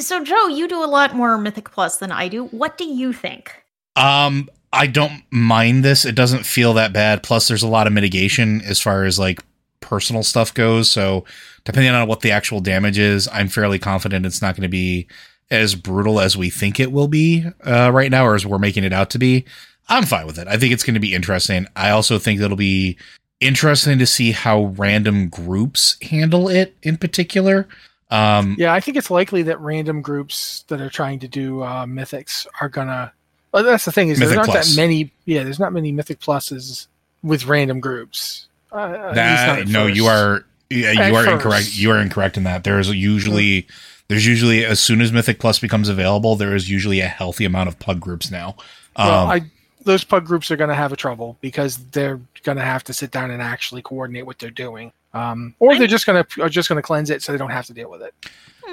[0.05, 2.45] So, Joe, you do a lot more Mythic Plus than I do.
[2.45, 3.51] What do you think?
[3.95, 6.05] um, I don't mind this.
[6.05, 7.23] It doesn't feel that bad.
[7.23, 9.39] Plus, there's a lot of mitigation as far as like
[9.81, 10.91] personal stuff goes.
[10.91, 11.25] So,
[11.63, 15.07] depending on what the actual damage is, I'm fairly confident it's not going to be
[15.49, 18.83] as brutal as we think it will be uh, right now, or as we're making
[18.83, 19.43] it out to be,
[19.89, 20.47] I'm fine with it.
[20.47, 21.65] I think it's going to be interesting.
[21.75, 22.97] I also think it'll be
[23.39, 27.67] interesting to see how random groups handle it in particular.
[28.11, 31.85] Um, Yeah, I think it's likely that random groups that are trying to do uh,
[31.85, 33.11] mythics are gonna.
[33.51, 34.75] Well, that's the thing is Mythic aren't Plus.
[34.75, 35.11] that many.
[35.25, 36.87] Yeah, there's not many mythic pluses
[37.23, 38.47] with random groups.
[38.71, 38.77] Uh,
[39.09, 41.33] at that at no, you are yeah, At you are first.
[41.33, 41.77] incorrect.
[41.77, 42.63] You are incorrect in that.
[42.63, 43.67] There is usually
[44.07, 47.69] there's usually as soon as Mythic Plus becomes available, there is usually a healthy amount
[47.69, 48.55] of pug groups now.
[48.95, 49.41] Um, Well, I
[49.89, 52.93] those pug groups are going to have a trouble because they're going to have to
[52.93, 56.49] sit down and actually coordinate what they're doing, um, or they're just going to are
[56.49, 58.13] just going to cleanse it so they don't have to deal with it.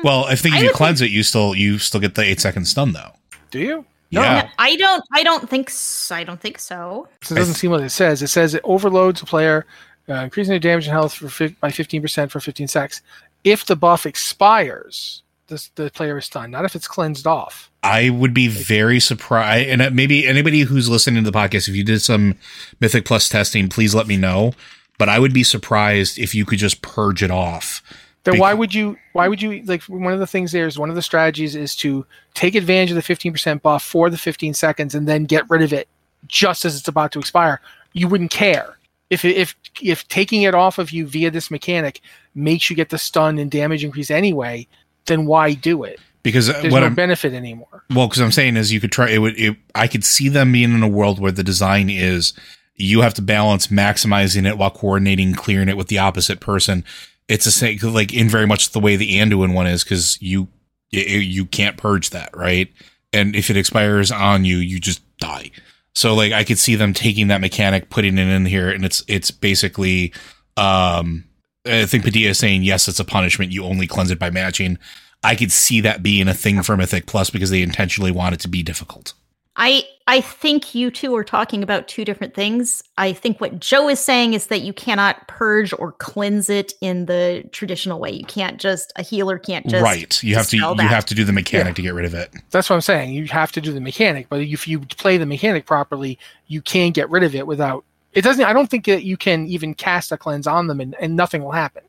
[0.05, 2.23] well, I think if I you would cleanse it, you still you still get the
[2.23, 3.13] eight second stun though.
[3.51, 3.85] Do you?
[4.11, 4.43] Yeah.
[4.43, 5.03] No, I don't.
[5.13, 5.71] I don't think.
[5.71, 6.15] So.
[6.15, 7.09] I don't think so.
[7.23, 8.23] So it doesn't seem what it says.
[8.23, 9.67] It says it overloads a player,
[10.09, 13.03] uh, increasing their damage and health for fif- by 15% for 15 seconds.
[13.43, 17.71] If the buff expires, this, the player is stunned, not if it's cleansed off.
[17.83, 21.77] I would be very surprised, and uh, maybe anybody who's listening to the podcast, if
[21.77, 22.37] you did some
[22.81, 24.53] Mythic Plus testing, please let me know.
[24.99, 27.83] But I would be surprised if you could just purge it off.
[28.25, 28.97] Then why would you?
[29.13, 29.83] Why would you like?
[29.85, 32.97] One of the things there is one of the strategies is to take advantage of
[32.97, 35.87] the 15% buff for the 15 seconds and then get rid of it
[36.27, 37.61] just as it's about to expire.
[37.93, 38.77] You wouldn't care
[39.11, 42.01] if if if taking it off of you via this mechanic
[42.35, 44.67] makes you get the stun and damage increase anyway.
[45.07, 46.01] Then why do it?
[46.23, 47.85] Because uh, There's what no I'm benefit anymore.
[47.95, 49.39] well, because I'm saying is you could try it would.
[49.39, 52.33] It, I could see them being in a world where the design is
[52.77, 56.85] you have to balance maximizing it while coordinating clearing it with the opposite person.
[57.29, 60.49] It's a same like in very much the way the Anduin one is because you
[60.91, 62.73] you you can't purge that right,
[63.13, 65.51] and if it expires on you, you just die.
[65.95, 69.03] So like I could see them taking that mechanic, putting it in here, and it's
[69.09, 70.13] it's basically
[70.57, 71.25] um
[71.67, 73.53] I think Padilla is saying yes, it's a punishment.
[73.53, 74.79] You only cleanse it by matching.
[75.23, 78.41] I could see that being a thing for Mythic Plus because they intentionally want it
[78.41, 79.15] to be difficult.
[79.57, 82.83] I I think you two are talking about two different things.
[82.99, 87.07] I think what Joe is saying is that you cannot purge or cleanse it in
[87.07, 88.11] the traditional way.
[88.11, 90.23] You can't just a healer can't just right.
[90.23, 91.75] You have to you have to do the mechanic Yeah.
[91.75, 92.31] to get rid of it.
[92.51, 93.15] That's what I'm saying.
[93.15, 96.93] You have to do the mechanic, but if you play the mechanic properly, you can
[96.93, 97.85] get rid of it without.
[98.17, 98.45] It doesn't.
[98.45, 101.45] I don't think that you can even cast a cleanse on them and, and nothing
[101.45, 101.85] will happen.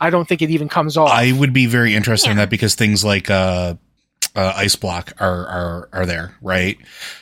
[0.00, 1.08] I don't think it even comes off.
[1.08, 3.74] I would be very interested in that because things like uh,
[4.36, 6.76] uh, ice block are are are there, right?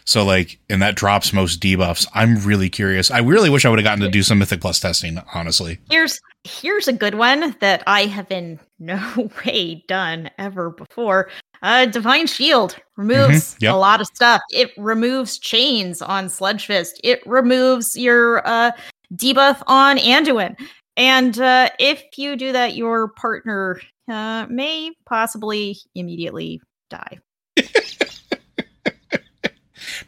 [0.04, 2.06] So like, and that drops most debuffs.
[2.14, 3.12] I'm really curious.
[3.12, 5.22] I really wish I would have gotten to do some Mythic Plus testing.
[5.32, 11.30] Honestly, Here's here's a good one that I have in no way done ever before.
[11.62, 13.74] Uh, Divine Shield removes Mhm, yep.
[13.74, 14.40] a lot of stuff.
[14.50, 17.00] It removes chains on Sludge Fist.
[17.02, 18.70] It removes your uh,
[19.14, 20.56] debuff on Anduin.
[20.96, 26.60] And uh, if you do that, your partner uh, may possibly immediately
[26.90, 27.18] die.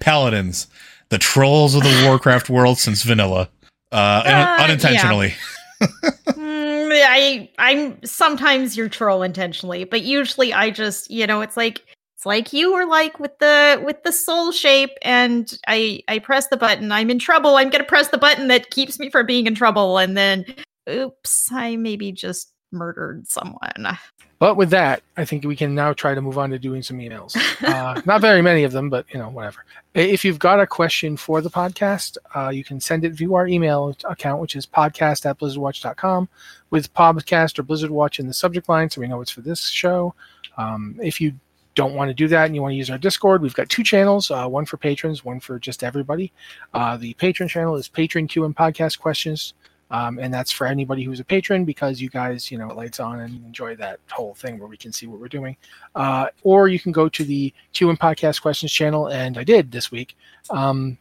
[0.00, 0.66] paladins,
[1.10, 3.48] the trolls of the Warcraft world since vanilla,
[3.92, 5.34] uh, Uh, unintentionally.
[5.80, 11.82] Mm, I I'm sometimes you're troll intentionally, but usually I just you know it's like
[12.16, 16.48] it's like you were like with the with the soul shape, and I I press
[16.48, 16.92] the button.
[16.92, 17.56] I'm in trouble.
[17.56, 20.44] I'm gonna press the button that keeps me from being in trouble, and then
[20.88, 23.98] oops, I maybe just murdered someone.
[24.40, 26.98] But with that, I think we can now try to move on to doing some
[26.98, 27.36] emails.
[27.60, 29.64] Uh, not very many of them, but you know, whatever.
[29.94, 33.46] If you've got a question for the podcast, uh, you can send it via our
[33.46, 36.28] email account, which is podcast at blizzardwatch.com
[36.70, 39.68] with podcast or Blizzard Watch in the subject line, so we know it's for this
[39.68, 40.14] show.
[40.56, 41.34] Um, if you
[41.74, 43.84] don't want to do that and you want to use our Discord, we've got two
[43.84, 46.32] channels, uh, one for patrons, one for just everybody.
[46.72, 49.54] Uh, the patron channel is Patron Q and Podcast Questions.
[49.90, 53.20] Um, and that's for anybody who's a patron because you guys, you know, lights on
[53.20, 55.56] and enjoy that whole thing where we can see what we're doing.
[55.94, 59.72] Uh, or you can go to the Q and Podcast Questions channel, and I did
[59.72, 60.16] this week.
[60.50, 60.96] Um,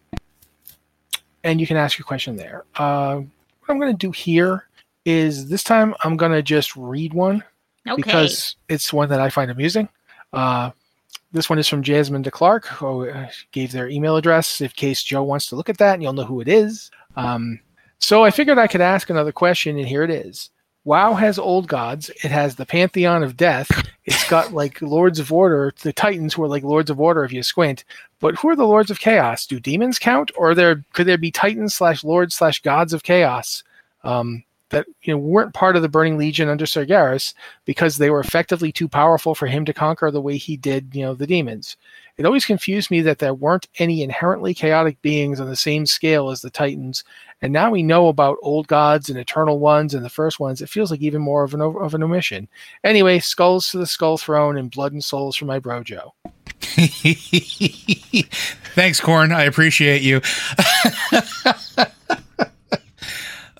[1.44, 2.66] and you can ask your question there.
[2.76, 4.68] Uh, what I'm going to do here
[5.06, 7.44] is this time I'm going to just read one
[7.88, 7.96] Okay.
[7.96, 9.88] because it's one that I find amusing.
[10.34, 10.72] Uh,
[11.32, 15.24] this one is from Jasmine DeClark, who uh, gave their email address in case Joe
[15.24, 16.90] wants to look at that, and you'll know who it is.
[17.16, 17.60] Um,
[18.00, 20.50] so I figured I could ask another question, and here it is.
[20.86, 22.10] WoW has old gods.
[22.24, 23.70] It has the Pantheon of Death.
[24.06, 27.34] It's got like Lords of Order, the Titans who are like Lords of Order if
[27.34, 27.84] you squint.
[28.20, 29.46] But who are the Lords of Chaos?
[29.46, 33.64] Do demons count, or there could there be Titans slash Lords slash Gods of Chaos
[34.04, 37.34] um, that you know weren't part of the Burning Legion under Sargeras
[37.66, 41.02] because they were effectively too powerful for him to conquer the way he did, you
[41.02, 41.76] know, the demons.
[42.18, 46.30] It always confused me that there weren't any inherently chaotic beings on the same scale
[46.30, 47.04] as the Titans,
[47.42, 50.62] and now we know about old gods and eternal ones and the first ones.
[50.62, 52.48] It feels like even more of an of an omission.
[52.84, 56.14] Anyway, skulls to the skull throne and blood and souls for my bro Joe.
[58.76, 59.34] Thanks, Khorne.
[59.34, 60.22] I appreciate you.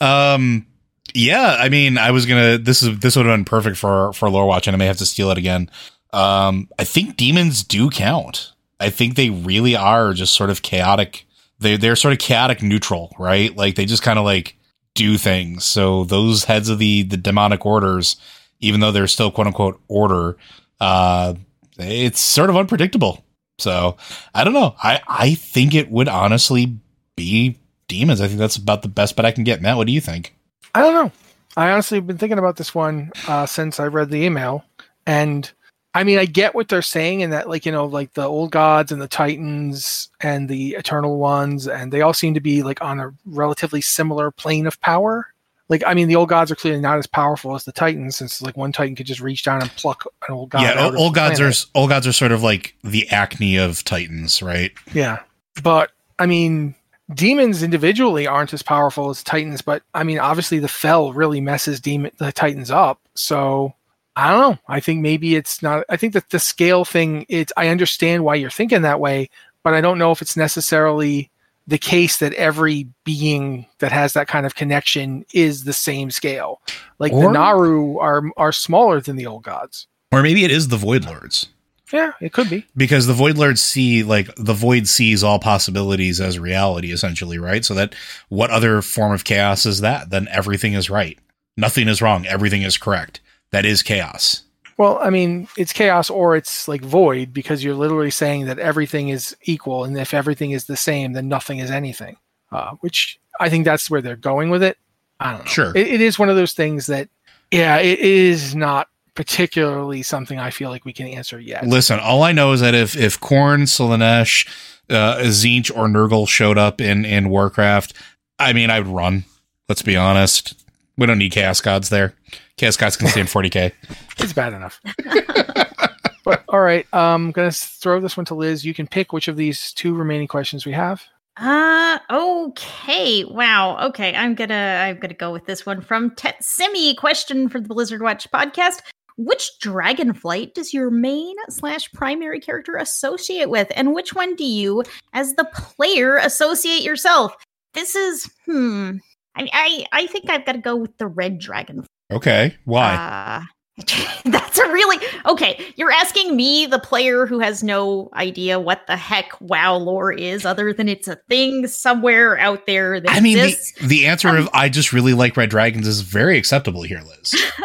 [0.06, 0.66] um,
[1.14, 1.56] yeah.
[1.60, 2.58] I mean, I was gonna.
[2.58, 4.98] This is this would have been perfect for for lore watch, and I may have
[4.98, 5.70] to steal it again.
[6.12, 8.54] Um, I think demons do count.
[8.80, 11.26] I think they really are just sort of chaotic.
[11.60, 13.56] They they're sort of chaotic neutral, right?
[13.56, 14.56] Like they just kind of like
[14.94, 15.66] do things.
[15.66, 18.16] So those heads of the the demonic orders,
[18.60, 20.38] even though they're still quote unquote order,
[20.80, 21.34] uh,
[21.78, 23.24] it's sort of unpredictable.
[23.58, 23.98] So
[24.34, 24.76] I don't know.
[24.82, 26.78] I I think it would honestly
[27.16, 28.22] be demons.
[28.22, 29.62] I think that's about the best bet I can get.
[29.62, 30.36] Matt, what do you think?
[30.74, 31.12] I don't know.
[31.58, 34.64] I honestly have been thinking about this one uh, since I read the email,
[35.06, 35.52] and
[35.94, 38.52] I mean, I get what they're saying, and that like you know, like the old
[38.52, 42.82] gods and the titans and the eternal ones, and they all seem to be like
[42.82, 45.28] on a relatively similar plane of power.
[45.68, 48.42] Like, I mean, the old gods are clearly not as powerful as the titans, since
[48.42, 50.62] like one titan could just reach down and pluck an old god.
[50.62, 51.66] yeah, old gods planet.
[51.66, 54.72] are old gods are sort of like the acne of titans, right?
[54.94, 55.20] Yeah.
[55.64, 56.76] But I mean,
[57.14, 61.80] demons individually aren't as powerful as titans, but I mean, obviously the fell really messes
[61.80, 63.00] demon the titans up.
[63.16, 63.74] So
[64.20, 64.60] I don't know.
[64.68, 68.36] I think maybe it's not I think that the scale thing it's I understand why
[68.36, 69.30] you're thinking that way,
[69.64, 71.32] but I don't know if it's necessarily
[71.68, 76.62] the case that every being that has that kind of connection is the same scale.
[76.98, 79.88] Like Or- the Naaru are are smaller than the old gods.
[80.12, 81.48] Or maybe it is the void lords.
[81.94, 82.66] Yeah, it could be.
[82.78, 87.66] because the void lords see like the void sees all possibilities as reality essentially right
[87.66, 87.96] so that
[88.30, 91.18] what other form of chaos is that then everything is right
[91.58, 94.44] nothing is wrong everything is correct that is chaos
[94.78, 99.10] Well, I mean, it's chaos or it's like void because you're literally saying that everything
[99.10, 102.16] is equal, and if everything is the same, then nothing is anything.
[102.52, 104.78] Uh, which I think that's where they're going with it.
[105.20, 105.52] I don't know.
[105.52, 105.72] Sure.
[105.76, 107.10] It, it is one of those things that,
[107.52, 111.68] yeah, it is not particularly something I feel like we can answer yet.
[111.68, 114.48] listen all i know is that if if Khorne Slaanesh,
[114.90, 117.92] uh Tzeentch or nurgle showed up in in warcraft
[118.40, 119.26] i mean i'd run
[119.68, 120.56] let's be honest
[121.00, 122.14] we don't need chaos gods there
[122.58, 123.72] chaos gods can stand 40k
[124.22, 124.82] It's bad enough.
[126.26, 128.66] but all right, I'm gonna throw this one to Liz.
[128.66, 131.04] You can pick which of these two remaining questions we have.
[131.38, 133.24] Uh okay.
[133.24, 133.88] Wow.
[133.88, 134.14] Okay.
[134.14, 136.98] I'm gonna I'm gonna go with this one from Tetsimi.
[136.98, 138.82] Question for the Blizzard Watch podcast.
[139.18, 143.70] Which dragonflight does your main slash primary character associate with?
[143.76, 147.36] And which one do you, as the player, associate yourself?
[147.74, 148.98] This is hmm.
[149.36, 151.86] I I, I think I've got to go with the red dragon.
[152.12, 153.42] okay why Uh,
[154.26, 155.66] that's a really okay.
[155.78, 160.46] You're asking me, the player who has no idea what the heck WoW lore is,
[160.46, 163.56] other than it's a thing somewhere out there that I mean, the,
[163.88, 167.34] the answer Um, of I just really like red dragons is very acceptable here, Liz.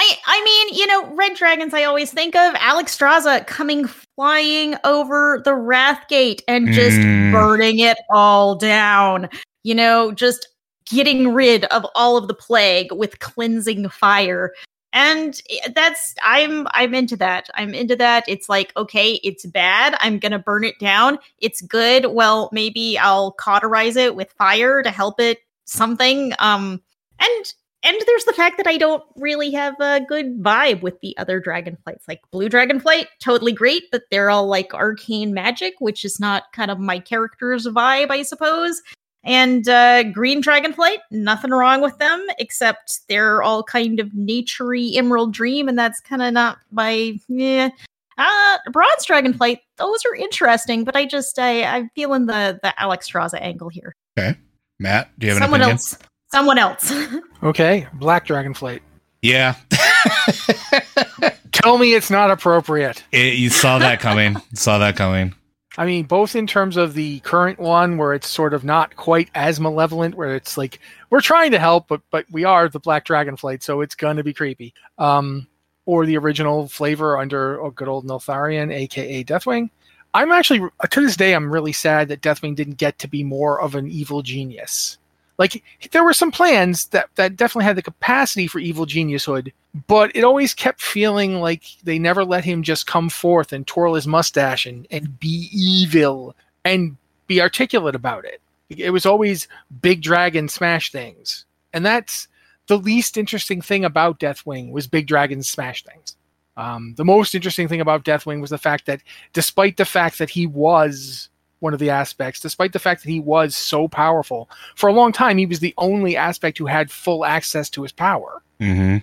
[0.00, 1.74] I I mean, you know, red dragons.
[1.74, 7.32] I always think of Alexstrasza coming flying over the Wrathgate and just Mm.
[7.32, 9.28] burning it all down.
[9.64, 10.46] You know, just
[10.90, 14.52] getting rid of all of the plague with cleansing fire.
[14.92, 15.40] And
[15.74, 17.48] that's I'm I'm into that.
[17.54, 18.24] I'm into that.
[18.26, 19.96] It's like, okay, it's bad.
[20.00, 21.18] I'm to burn it down.
[21.38, 22.06] It's good.
[22.06, 26.32] Well, maybe I'll cauterize it with fire to help it something.
[26.38, 26.80] Um
[27.18, 27.52] and
[27.84, 31.40] and there's the fact that I don't really have a good vibe with the other
[31.40, 32.08] dragonflights.
[32.08, 36.72] Like Blue Dragonflight, totally great, but they're all like arcane magic, which is not kind
[36.72, 38.82] of my character's vibe, I suppose.
[39.24, 45.32] And uh, Green Dragonflight, nothing wrong with them, except they're all kind of naturey Emerald
[45.32, 47.18] Dream, and that's kind of not my.
[47.28, 47.70] Yeah.
[48.16, 53.40] Uh, Bronze Dragonflight, those are interesting, but I just I, I'm feeling the the Alexstrasza
[53.40, 53.94] angle here.
[54.18, 54.36] Okay,
[54.78, 55.74] Matt, do you have an Someone opinion?
[55.76, 55.98] else,
[56.32, 56.92] someone else.
[57.42, 58.80] Okay, Black Dragonflight.
[59.22, 59.54] Yeah,
[61.52, 63.04] Tell me it's not appropriate.
[63.12, 64.36] It- you saw that coming.
[64.54, 65.34] saw that coming.
[65.78, 69.30] I mean, both in terms of the current one, where it's sort of not quite
[69.36, 73.06] as malevolent, where it's like we're trying to help, but but we are the Black
[73.06, 74.74] Dragonflight, so it's gonna be creepy.
[74.98, 75.46] Um,
[75.86, 79.70] or the original flavor under oh, good old Neltharion, aka Deathwing.
[80.14, 83.60] I'm actually to this day I'm really sad that Deathwing didn't get to be more
[83.60, 84.98] of an evil genius.
[85.38, 85.62] Like
[85.92, 89.52] there were some plans that that definitely had the capacity for evil geniushood,
[89.86, 93.94] but it always kept feeling like they never let him just come forth and twirl
[93.94, 96.34] his mustache and, and be evil
[96.64, 96.96] and
[97.28, 98.40] be articulate about it.
[98.68, 99.46] It was always
[99.80, 101.44] big dragon smash things.
[101.72, 102.26] And that's
[102.66, 106.16] the least interesting thing about Deathwing was big dragon smash things.
[106.56, 109.00] Um, the most interesting thing about Deathwing was the fact that,
[109.32, 111.28] despite the fact that he was
[111.60, 115.12] one of the aspects, despite the fact that he was so powerful, for a long
[115.12, 118.42] time he was the only aspect who had full access to his power.
[118.60, 118.98] Mm-hmm.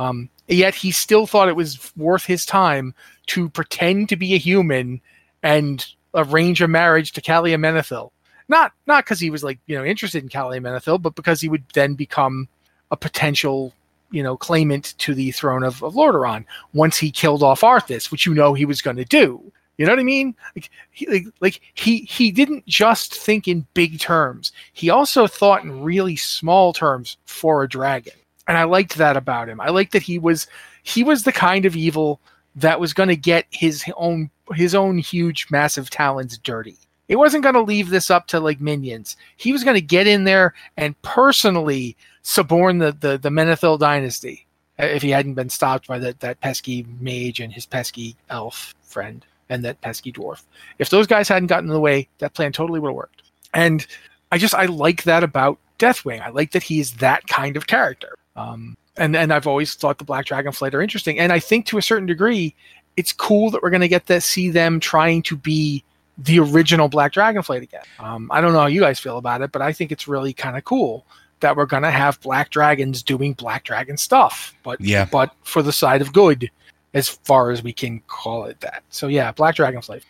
[0.00, 2.94] Um, yet he still thought it was worth his time
[3.26, 5.00] to pretend to be a human
[5.42, 5.84] and
[6.14, 8.10] arrange a marriage to Calia Menethil.
[8.48, 11.48] Not not because he was like you know interested in Calia Menethil, but because he
[11.48, 12.48] would then become
[12.90, 13.74] a potential
[14.10, 18.24] you know claimant to the throne of, of Lordaeron once he killed off Arthas, which
[18.24, 19.52] you know he was going to do.
[19.78, 20.34] You know what I mean?
[20.56, 24.52] Like he, like, like he he didn't just think in big terms.
[24.72, 28.14] He also thought in really small terms for a dragon.
[28.48, 29.60] And I liked that about him.
[29.60, 30.48] I liked that he was
[30.82, 32.20] he was the kind of evil
[32.56, 36.76] that was going to get his own his own huge massive talons dirty.
[37.06, 39.16] It wasn't going to leave this up to like minions.
[39.36, 44.44] He was going to get in there and personally suborn the the, the Menethil dynasty
[44.76, 49.24] if he hadn't been stopped by that that pesky mage and his pesky elf friend
[49.48, 50.42] and that pesky dwarf.
[50.78, 53.22] If those guys hadn't gotten in the way, that plan totally would have worked.
[53.54, 53.86] And
[54.32, 56.20] I just I like that about Deathwing.
[56.20, 58.16] I like that he's that kind of character.
[58.36, 61.18] Um, and and I've always thought the Black Dragonflight are interesting.
[61.18, 62.54] And I think to a certain degree,
[62.96, 65.84] it's cool that we're going to get to see them trying to be
[66.18, 67.84] the original Black Dragonflight again.
[68.00, 70.32] Um, I don't know how you guys feel about it, but I think it's really
[70.32, 71.06] kind of cool
[71.40, 75.04] that we're going to have black dragons doing black dragon stuff, but Yeah.
[75.04, 76.50] but for the side of good,
[76.94, 78.82] as far as we can call it that.
[78.90, 80.02] So yeah, Black Dragonflight.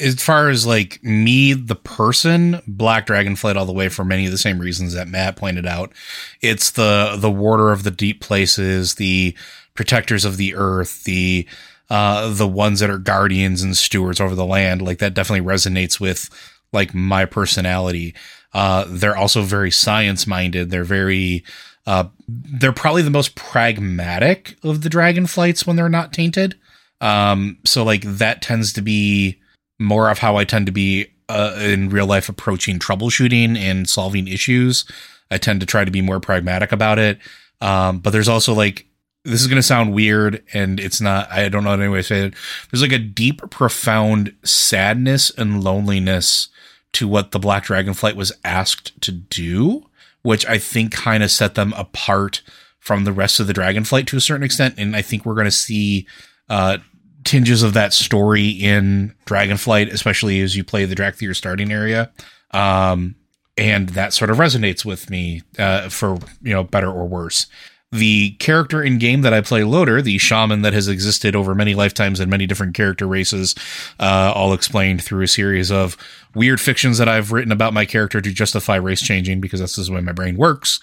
[0.00, 4.32] As far as like me, the person, Black Dragonflight all the way for many of
[4.32, 5.92] the same reasons that Matt pointed out.
[6.40, 9.34] It's the the warder of the deep places, the
[9.74, 11.46] protectors of the earth, the
[11.90, 14.82] uh the ones that are guardians and stewards over the land.
[14.82, 16.28] Like that definitely resonates with
[16.72, 18.14] like my personality.
[18.52, 20.70] Uh they're also very science minded.
[20.70, 21.44] They're very
[21.88, 26.54] uh they're probably the most pragmatic of the dragonflights when they're not tainted.
[27.00, 29.38] Um so like that tends to be
[29.78, 34.28] more of how I tend to be uh, in real life approaching troubleshooting and solving
[34.28, 34.84] issues.
[35.30, 37.18] I tend to try to be more pragmatic about it.
[37.60, 38.86] Um, but there's also like,
[39.24, 42.02] this is going to sound weird and it's not, I don't know any way to
[42.02, 42.34] say it.
[42.70, 46.48] There's like a deep, profound sadness and loneliness
[46.94, 49.84] to what the Black Dragonflight was asked to do,
[50.28, 52.42] which I think kind of set them apart
[52.78, 54.74] from the rest of the Dragonflight to a certain extent.
[54.76, 56.06] And I think we're going to see,
[56.50, 56.76] uh,
[57.24, 62.12] tinges of that story in Dragonflight, especially as you play the Dracthyr starting area.
[62.50, 63.14] Um,
[63.56, 67.46] and that sort of resonates with me, uh, for, you know, better or worse.
[67.90, 71.74] The character in game that I play Loader, the shaman that has existed over many
[71.74, 73.54] lifetimes and many different character races,
[73.98, 75.96] uh, all explained through a series of
[76.34, 79.92] weird fictions that I've written about my character to justify race changing because that's the
[79.92, 80.80] way my brain works.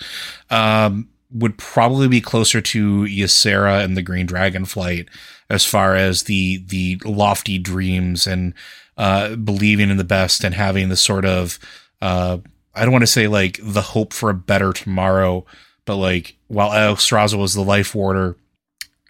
[0.50, 5.08] Um, would probably be closer to Ysera and the Green Dragonflight
[5.50, 8.54] as far as the the lofty dreams and
[8.98, 11.60] uh, believing in the best and having the sort of
[12.02, 12.38] uh,
[12.74, 15.46] I don't want to say like the hope for a better tomorrow,
[15.86, 18.36] but like while Alexstrasza was the life warder,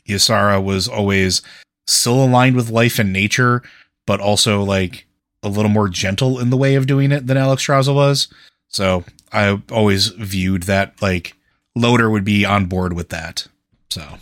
[0.07, 1.41] Ysera was always
[1.88, 3.61] still aligned with life and nature,
[4.05, 5.05] but also like
[5.43, 8.28] a little more gentle in the way of doing it than Alexstrasza was.
[8.67, 11.36] So I always viewed that like
[11.76, 13.47] Loader would be on board with that.
[13.89, 14.19] So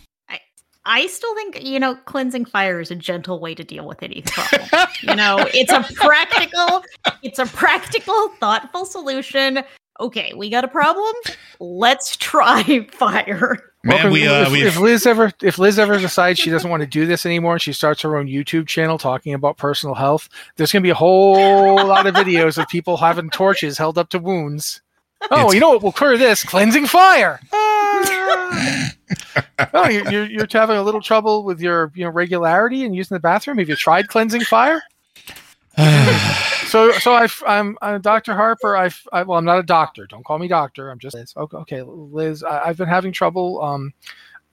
[0.86, 4.22] I still think, you know, cleansing fire is a gentle way to deal with any
[4.26, 4.88] problem.
[5.02, 6.84] you know, it's a practical,
[7.22, 9.64] it's a practical, thoughtful solution.
[10.00, 11.14] Okay, we got a problem.
[11.60, 13.60] Let's try fire.
[13.84, 16.82] man, Welcome- we uh, if, if Liz ever if Liz ever decides she doesn't want
[16.82, 20.30] to do this anymore and she starts her own YouTube channel talking about personal health,
[20.56, 24.10] there's going to be a whole lot of videos of people having torches held up
[24.10, 24.82] to wounds.
[25.30, 26.44] Oh, It's- you know what will clear this?
[26.44, 27.40] Cleansing fire.
[29.74, 33.16] Oh, you're, you're you're having a little trouble with your you know regularity and using
[33.16, 33.58] the bathroom.
[33.58, 34.82] Have you tried cleansing fire?
[36.74, 38.34] So, so I, I'm, I'm Dr.
[38.34, 38.76] Harper.
[38.76, 40.08] I've, I, well, I'm not a doctor.
[40.08, 40.90] Don't call me doctor.
[40.90, 41.32] I'm just Liz.
[41.38, 42.44] Okay, okay Liz.
[42.44, 43.62] I, I've been having trouble.
[43.62, 43.94] Um,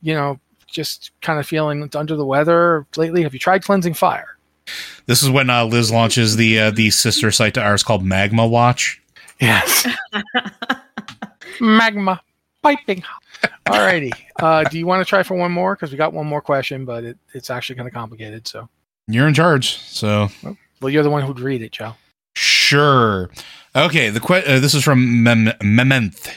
[0.03, 3.23] you know, just kind of feeling under the weather lately.
[3.23, 4.37] Have you tried cleansing fire?
[5.07, 8.47] this is when uh, Liz launches the uh, the sister site to ours called Magma
[8.47, 9.01] Watch.
[9.41, 9.87] Yes.
[11.59, 12.21] Magma
[12.63, 13.03] piping.
[13.65, 14.13] Alrighty.
[14.39, 15.75] Uh, do you want to try for one more?
[15.75, 18.47] Because we got one more question, but it, it's actually kind of complicated.
[18.47, 18.69] So,
[19.09, 20.29] You're in charge, so
[20.81, 21.95] well, you're the one who'd read it, Joe.
[22.35, 23.31] Sure.
[23.75, 24.11] Okay.
[24.11, 26.31] The que- uh, this is from Mem- Mementh.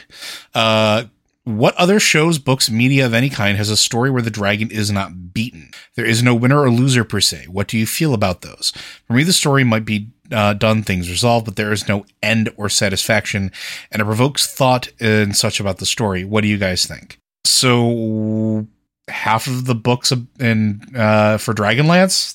[0.54, 1.04] Uh,
[1.44, 4.90] what other shows, books, media of any kind has a story where the dragon is
[4.90, 5.70] not beaten?
[5.94, 7.46] There is no winner or loser per se.
[7.50, 8.72] What do you feel about those?
[9.06, 12.48] For me, the story might be uh, done, things resolved, but there is no end
[12.56, 13.52] or satisfaction,
[13.92, 16.24] and it provokes thought and such about the story.
[16.24, 17.20] What do you guys think?
[17.44, 18.66] So,
[19.08, 22.34] half of the books in uh, for Dragonlance,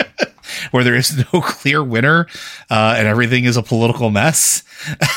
[0.72, 2.26] where there is no clear winner
[2.70, 4.64] uh, and everything is a political mess.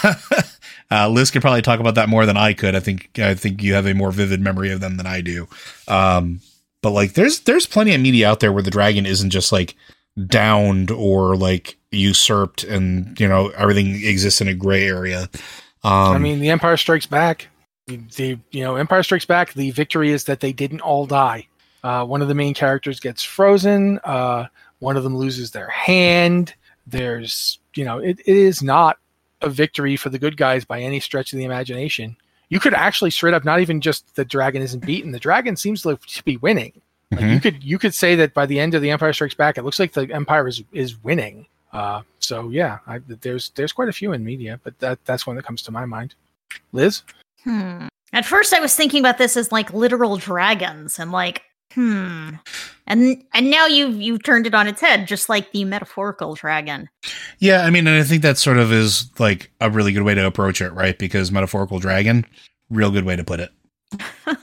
[0.92, 2.76] uh, Liz could probably talk about that more than I could.
[2.76, 5.48] I think I think you have a more vivid memory of them than I do.
[5.88, 6.42] Um,
[6.82, 9.76] but like, there's there's plenty of media out there where the dragon isn't just like
[10.28, 15.30] downed or like usurped, and you know everything exists in a gray area.
[15.84, 17.48] Um, I mean, The Empire Strikes Back.
[17.88, 19.54] The you know Empire Strikes Back.
[19.54, 21.48] The victory is that they didn't all die.
[21.84, 24.00] Uh, one of the main characters gets frozen.
[24.04, 24.48] Uh,
[24.86, 26.54] one of them loses their hand.
[26.88, 28.98] There's you know it, it is not
[29.42, 32.16] a victory for the good guys by any stretch of the imagination.
[32.50, 35.12] You could actually straight up not even just the dragon isn't beaten.
[35.12, 36.74] The dragon seems to be winning.
[37.12, 37.34] Like Mhm.
[37.34, 39.64] you could you could say that by the end of the Empire Strikes Back, it
[39.64, 41.48] looks like the Empire is is winning.
[41.74, 45.36] Uh, so yeah, I, there's there's quite a few in media, but that that's one
[45.36, 46.16] that comes to my mind.
[46.72, 47.02] Liz,
[47.44, 47.88] Hmm.
[48.14, 51.42] At first, I was thinking about this as like literal dragons, and like,
[51.74, 52.30] hmm.
[52.88, 56.90] And and now you've you've turned it on its head, just like the metaphorical dragon.
[57.40, 60.14] Yeah, I mean, and I think that sort of is like a really good way
[60.14, 60.98] to approach it, right?
[60.98, 62.26] Because metaphorical dragon,
[62.70, 63.52] real good way to put it.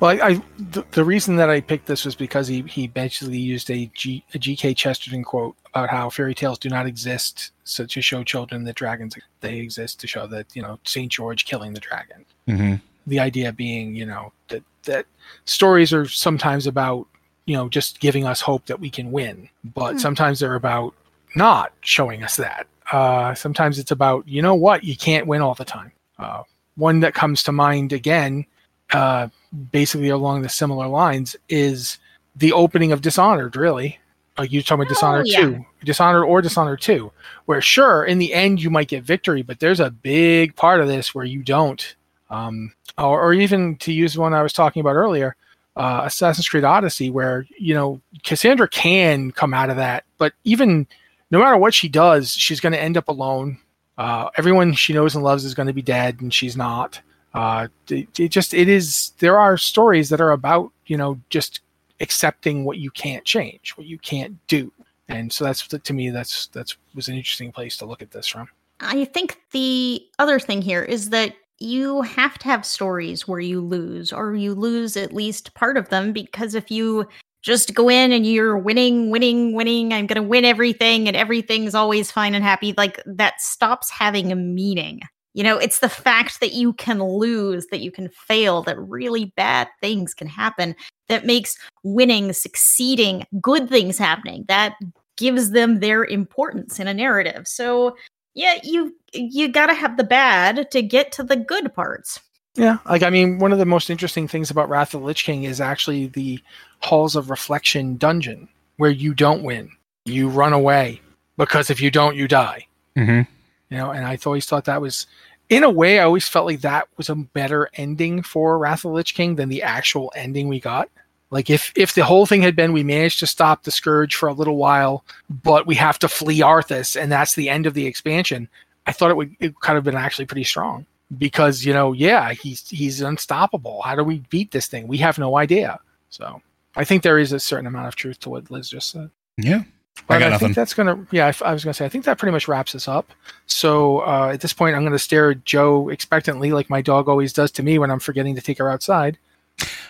[0.00, 3.38] well, I, I the, the reason that I picked this was because he he basically
[3.38, 4.74] used a G a G.K.
[4.74, 9.16] Chesterton quote about how fairy tales do not exist so to show children that dragons
[9.40, 12.24] they exist to show that you know Saint George killing the dragon.
[12.46, 12.74] Mm-hmm.
[13.06, 15.06] the idea being you know that that
[15.44, 17.06] stories are sometimes about
[17.46, 19.98] you know just giving us hope that we can win but Hmm.
[19.98, 20.94] sometimes they're about
[21.36, 25.54] not showing us that uh, sometimes it's about you know what you can't win all
[25.54, 26.42] the time uh,
[26.76, 28.44] one that comes to mind again
[28.92, 29.28] uh,
[29.72, 31.98] basically along the similar lines is
[32.36, 33.98] the opening of dishonored really
[34.38, 35.40] like you talking about Oh, dishonored yeah.
[35.40, 37.10] 2 dishonored or dishonored 2
[37.46, 40.88] where sure in the end you might get victory but there's a big part of
[40.88, 41.94] this where you don't
[42.30, 45.36] um, or, or even to use one I was talking about earlier,
[45.76, 50.86] uh, Assassin's Creed Odyssey, where you know Cassandra can come out of that, but even
[51.30, 53.58] no matter what she does, she's going to end up alone.
[53.96, 57.00] Uh, everyone she knows and loves is going to be dead, and she's not.
[57.34, 59.12] Uh, it, it just it is.
[59.18, 61.60] There are stories that are about you know just
[62.00, 64.72] accepting what you can't change, what you can't do,
[65.08, 68.26] and so that's to me that's that's was an interesting place to look at this
[68.26, 68.48] from.
[68.80, 73.60] I think the other thing here is that you have to have stories where you
[73.60, 77.06] lose, or you lose at least part of them, because if you
[77.42, 81.74] just go in and you're winning, winning, winning, I'm going to win everything, and everything's
[81.74, 85.00] always fine and happy, like that stops having a meaning.
[85.34, 89.26] You know, it's the fact that you can lose, that you can fail, that really
[89.36, 90.74] bad things can happen
[91.08, 94.44] that makes winning, succeeding, good things happening.
[94.48, 94.74] That
[95.16, 97.46] gives them their importance in a narrative.
[97.46, 97.96] So,
[98.38, 102.20] yeah, you you got to have the bad to get to the good parts.
[102.54, 105.24] Yeah, like I mean, one of the most interesting things about Wrath of the Lich
[105.24, 106.40] King is actually the
[106.80, 109.70] Halls of Reflection dungeon, where you don't win,
[110.04, 111.00] you run away,
[111.36, 112.66] because if you don't, you die.
[112.96, 113.30] Mm-hmm.
[113.70, 115.06] You know, and I always thought that was,
[115.48, 118.90] in a way, I always felt like that was a better ending for Wrath of
[118.90, 120.88] the Lich King than the actual ending we got.
[121.30, 124.28] Like if if the whole thing had been we managed to stop the scourge for
[124.28, 127.86] a little while, but we have to flee Arthas, and that's the end of the
[127.86, 128.48] expansion.
[128.86, 130.86] I thought it would it kind of been actually pretty strong
[131.18, 133.82] because you know yeah he's he's unstoppable.
[133.82, 134.88] How do we beat this thing?
[134.88, 135.78] We have no idea.
[136.08, 136.40] So
[136.76, 139.10] I think there is a certain amount of truth to what Liz just said.
[139.36, 139.64] Yeah.
[140.06, 140.48] But I got I, nothing.
[140.48, 141.06] think that's gonna.
[141.10, 141.84] Yeah, I, I was gonna say.
[141.84, 143.10] I think that pretty much wraps us up.
[143.46, 147.32] So uh, at this point, I'm gonna stare at Joe expectantly, like my dog always
[147.32, 149.18] does to me when I'm forgetting to take her outside.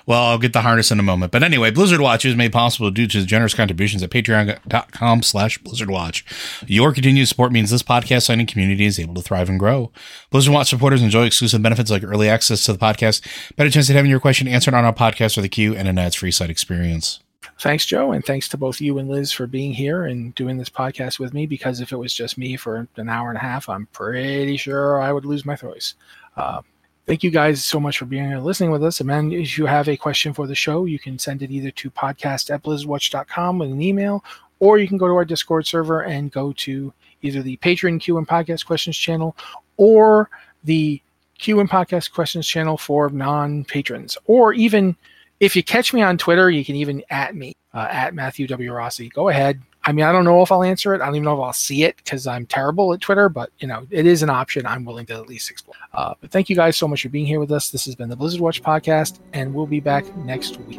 [0.08, 1.32] Well, I'll get the harness in a moment.
[1.32, 5.58] But anyway, Blizzard Watch is made possible due to the generous contributions at patreon.com slash
[5.58, 6.24] Blizzard Watch.
[6.66, 9.92] Your continued support means this podcast signing community is able to thrive and grow.
[10.30, 13.20] Blizzard Watch supporters enjoy exclusive benefits like early access to the podcast,
[13.56, 15.98] better chance at having your question answered on our podcast or the queue, and an
[15.98, 17.20] ads-free site experience.
[17.60, 20.70] Thanks, Joe, and thanks to both you and Liz for being here and doing this
[20.70, 21.44] podcast with me.
[21.44, 25.02] Because if it was just me for an hour and a half, I'm pretty sure
[25.02, 25.94] I would lose my voice.
[26.34, 26.62] Uh,
[27.08, 29.00] thank you guys so much for being here listening with us.
[29.00, 31.70] And man, if you have a question for the show, you can send it either
[31.70, 34.22] to podcast at blizzardwatch.com with an email,
[34.60, 36.92] or you can go to our Discord server and go to
[37.22, 39.34] either the Patreon Q and Podcast Questions channel
[39.78, 40.28] or
[40.64, 41.00] the
[41.38, 44.94] Q and Podcast Questions channel for non patrons, or even
[45.40, 48.70] if you catch me on Twitter, you can even at me uh, at Matthew W
[48.70, 49.08] Rossi.
[49.08, 49.62] Go ahead.
[49.88, 51.00] I mean, I don't know if I'll answer it.
[51.00, 53.30] I don't even know if I'll see it because I'm terrible at Twitter.
[53.30, 54.66] But you know, it is an option.
[54.66, 55.76] I'm willing to at least explore.
[55.94, 57.70] Uh, but thank you guys so much for being here with us.
[57.70, 60.78] This has been the Blizzard Watch podcast, and we'll be back next week.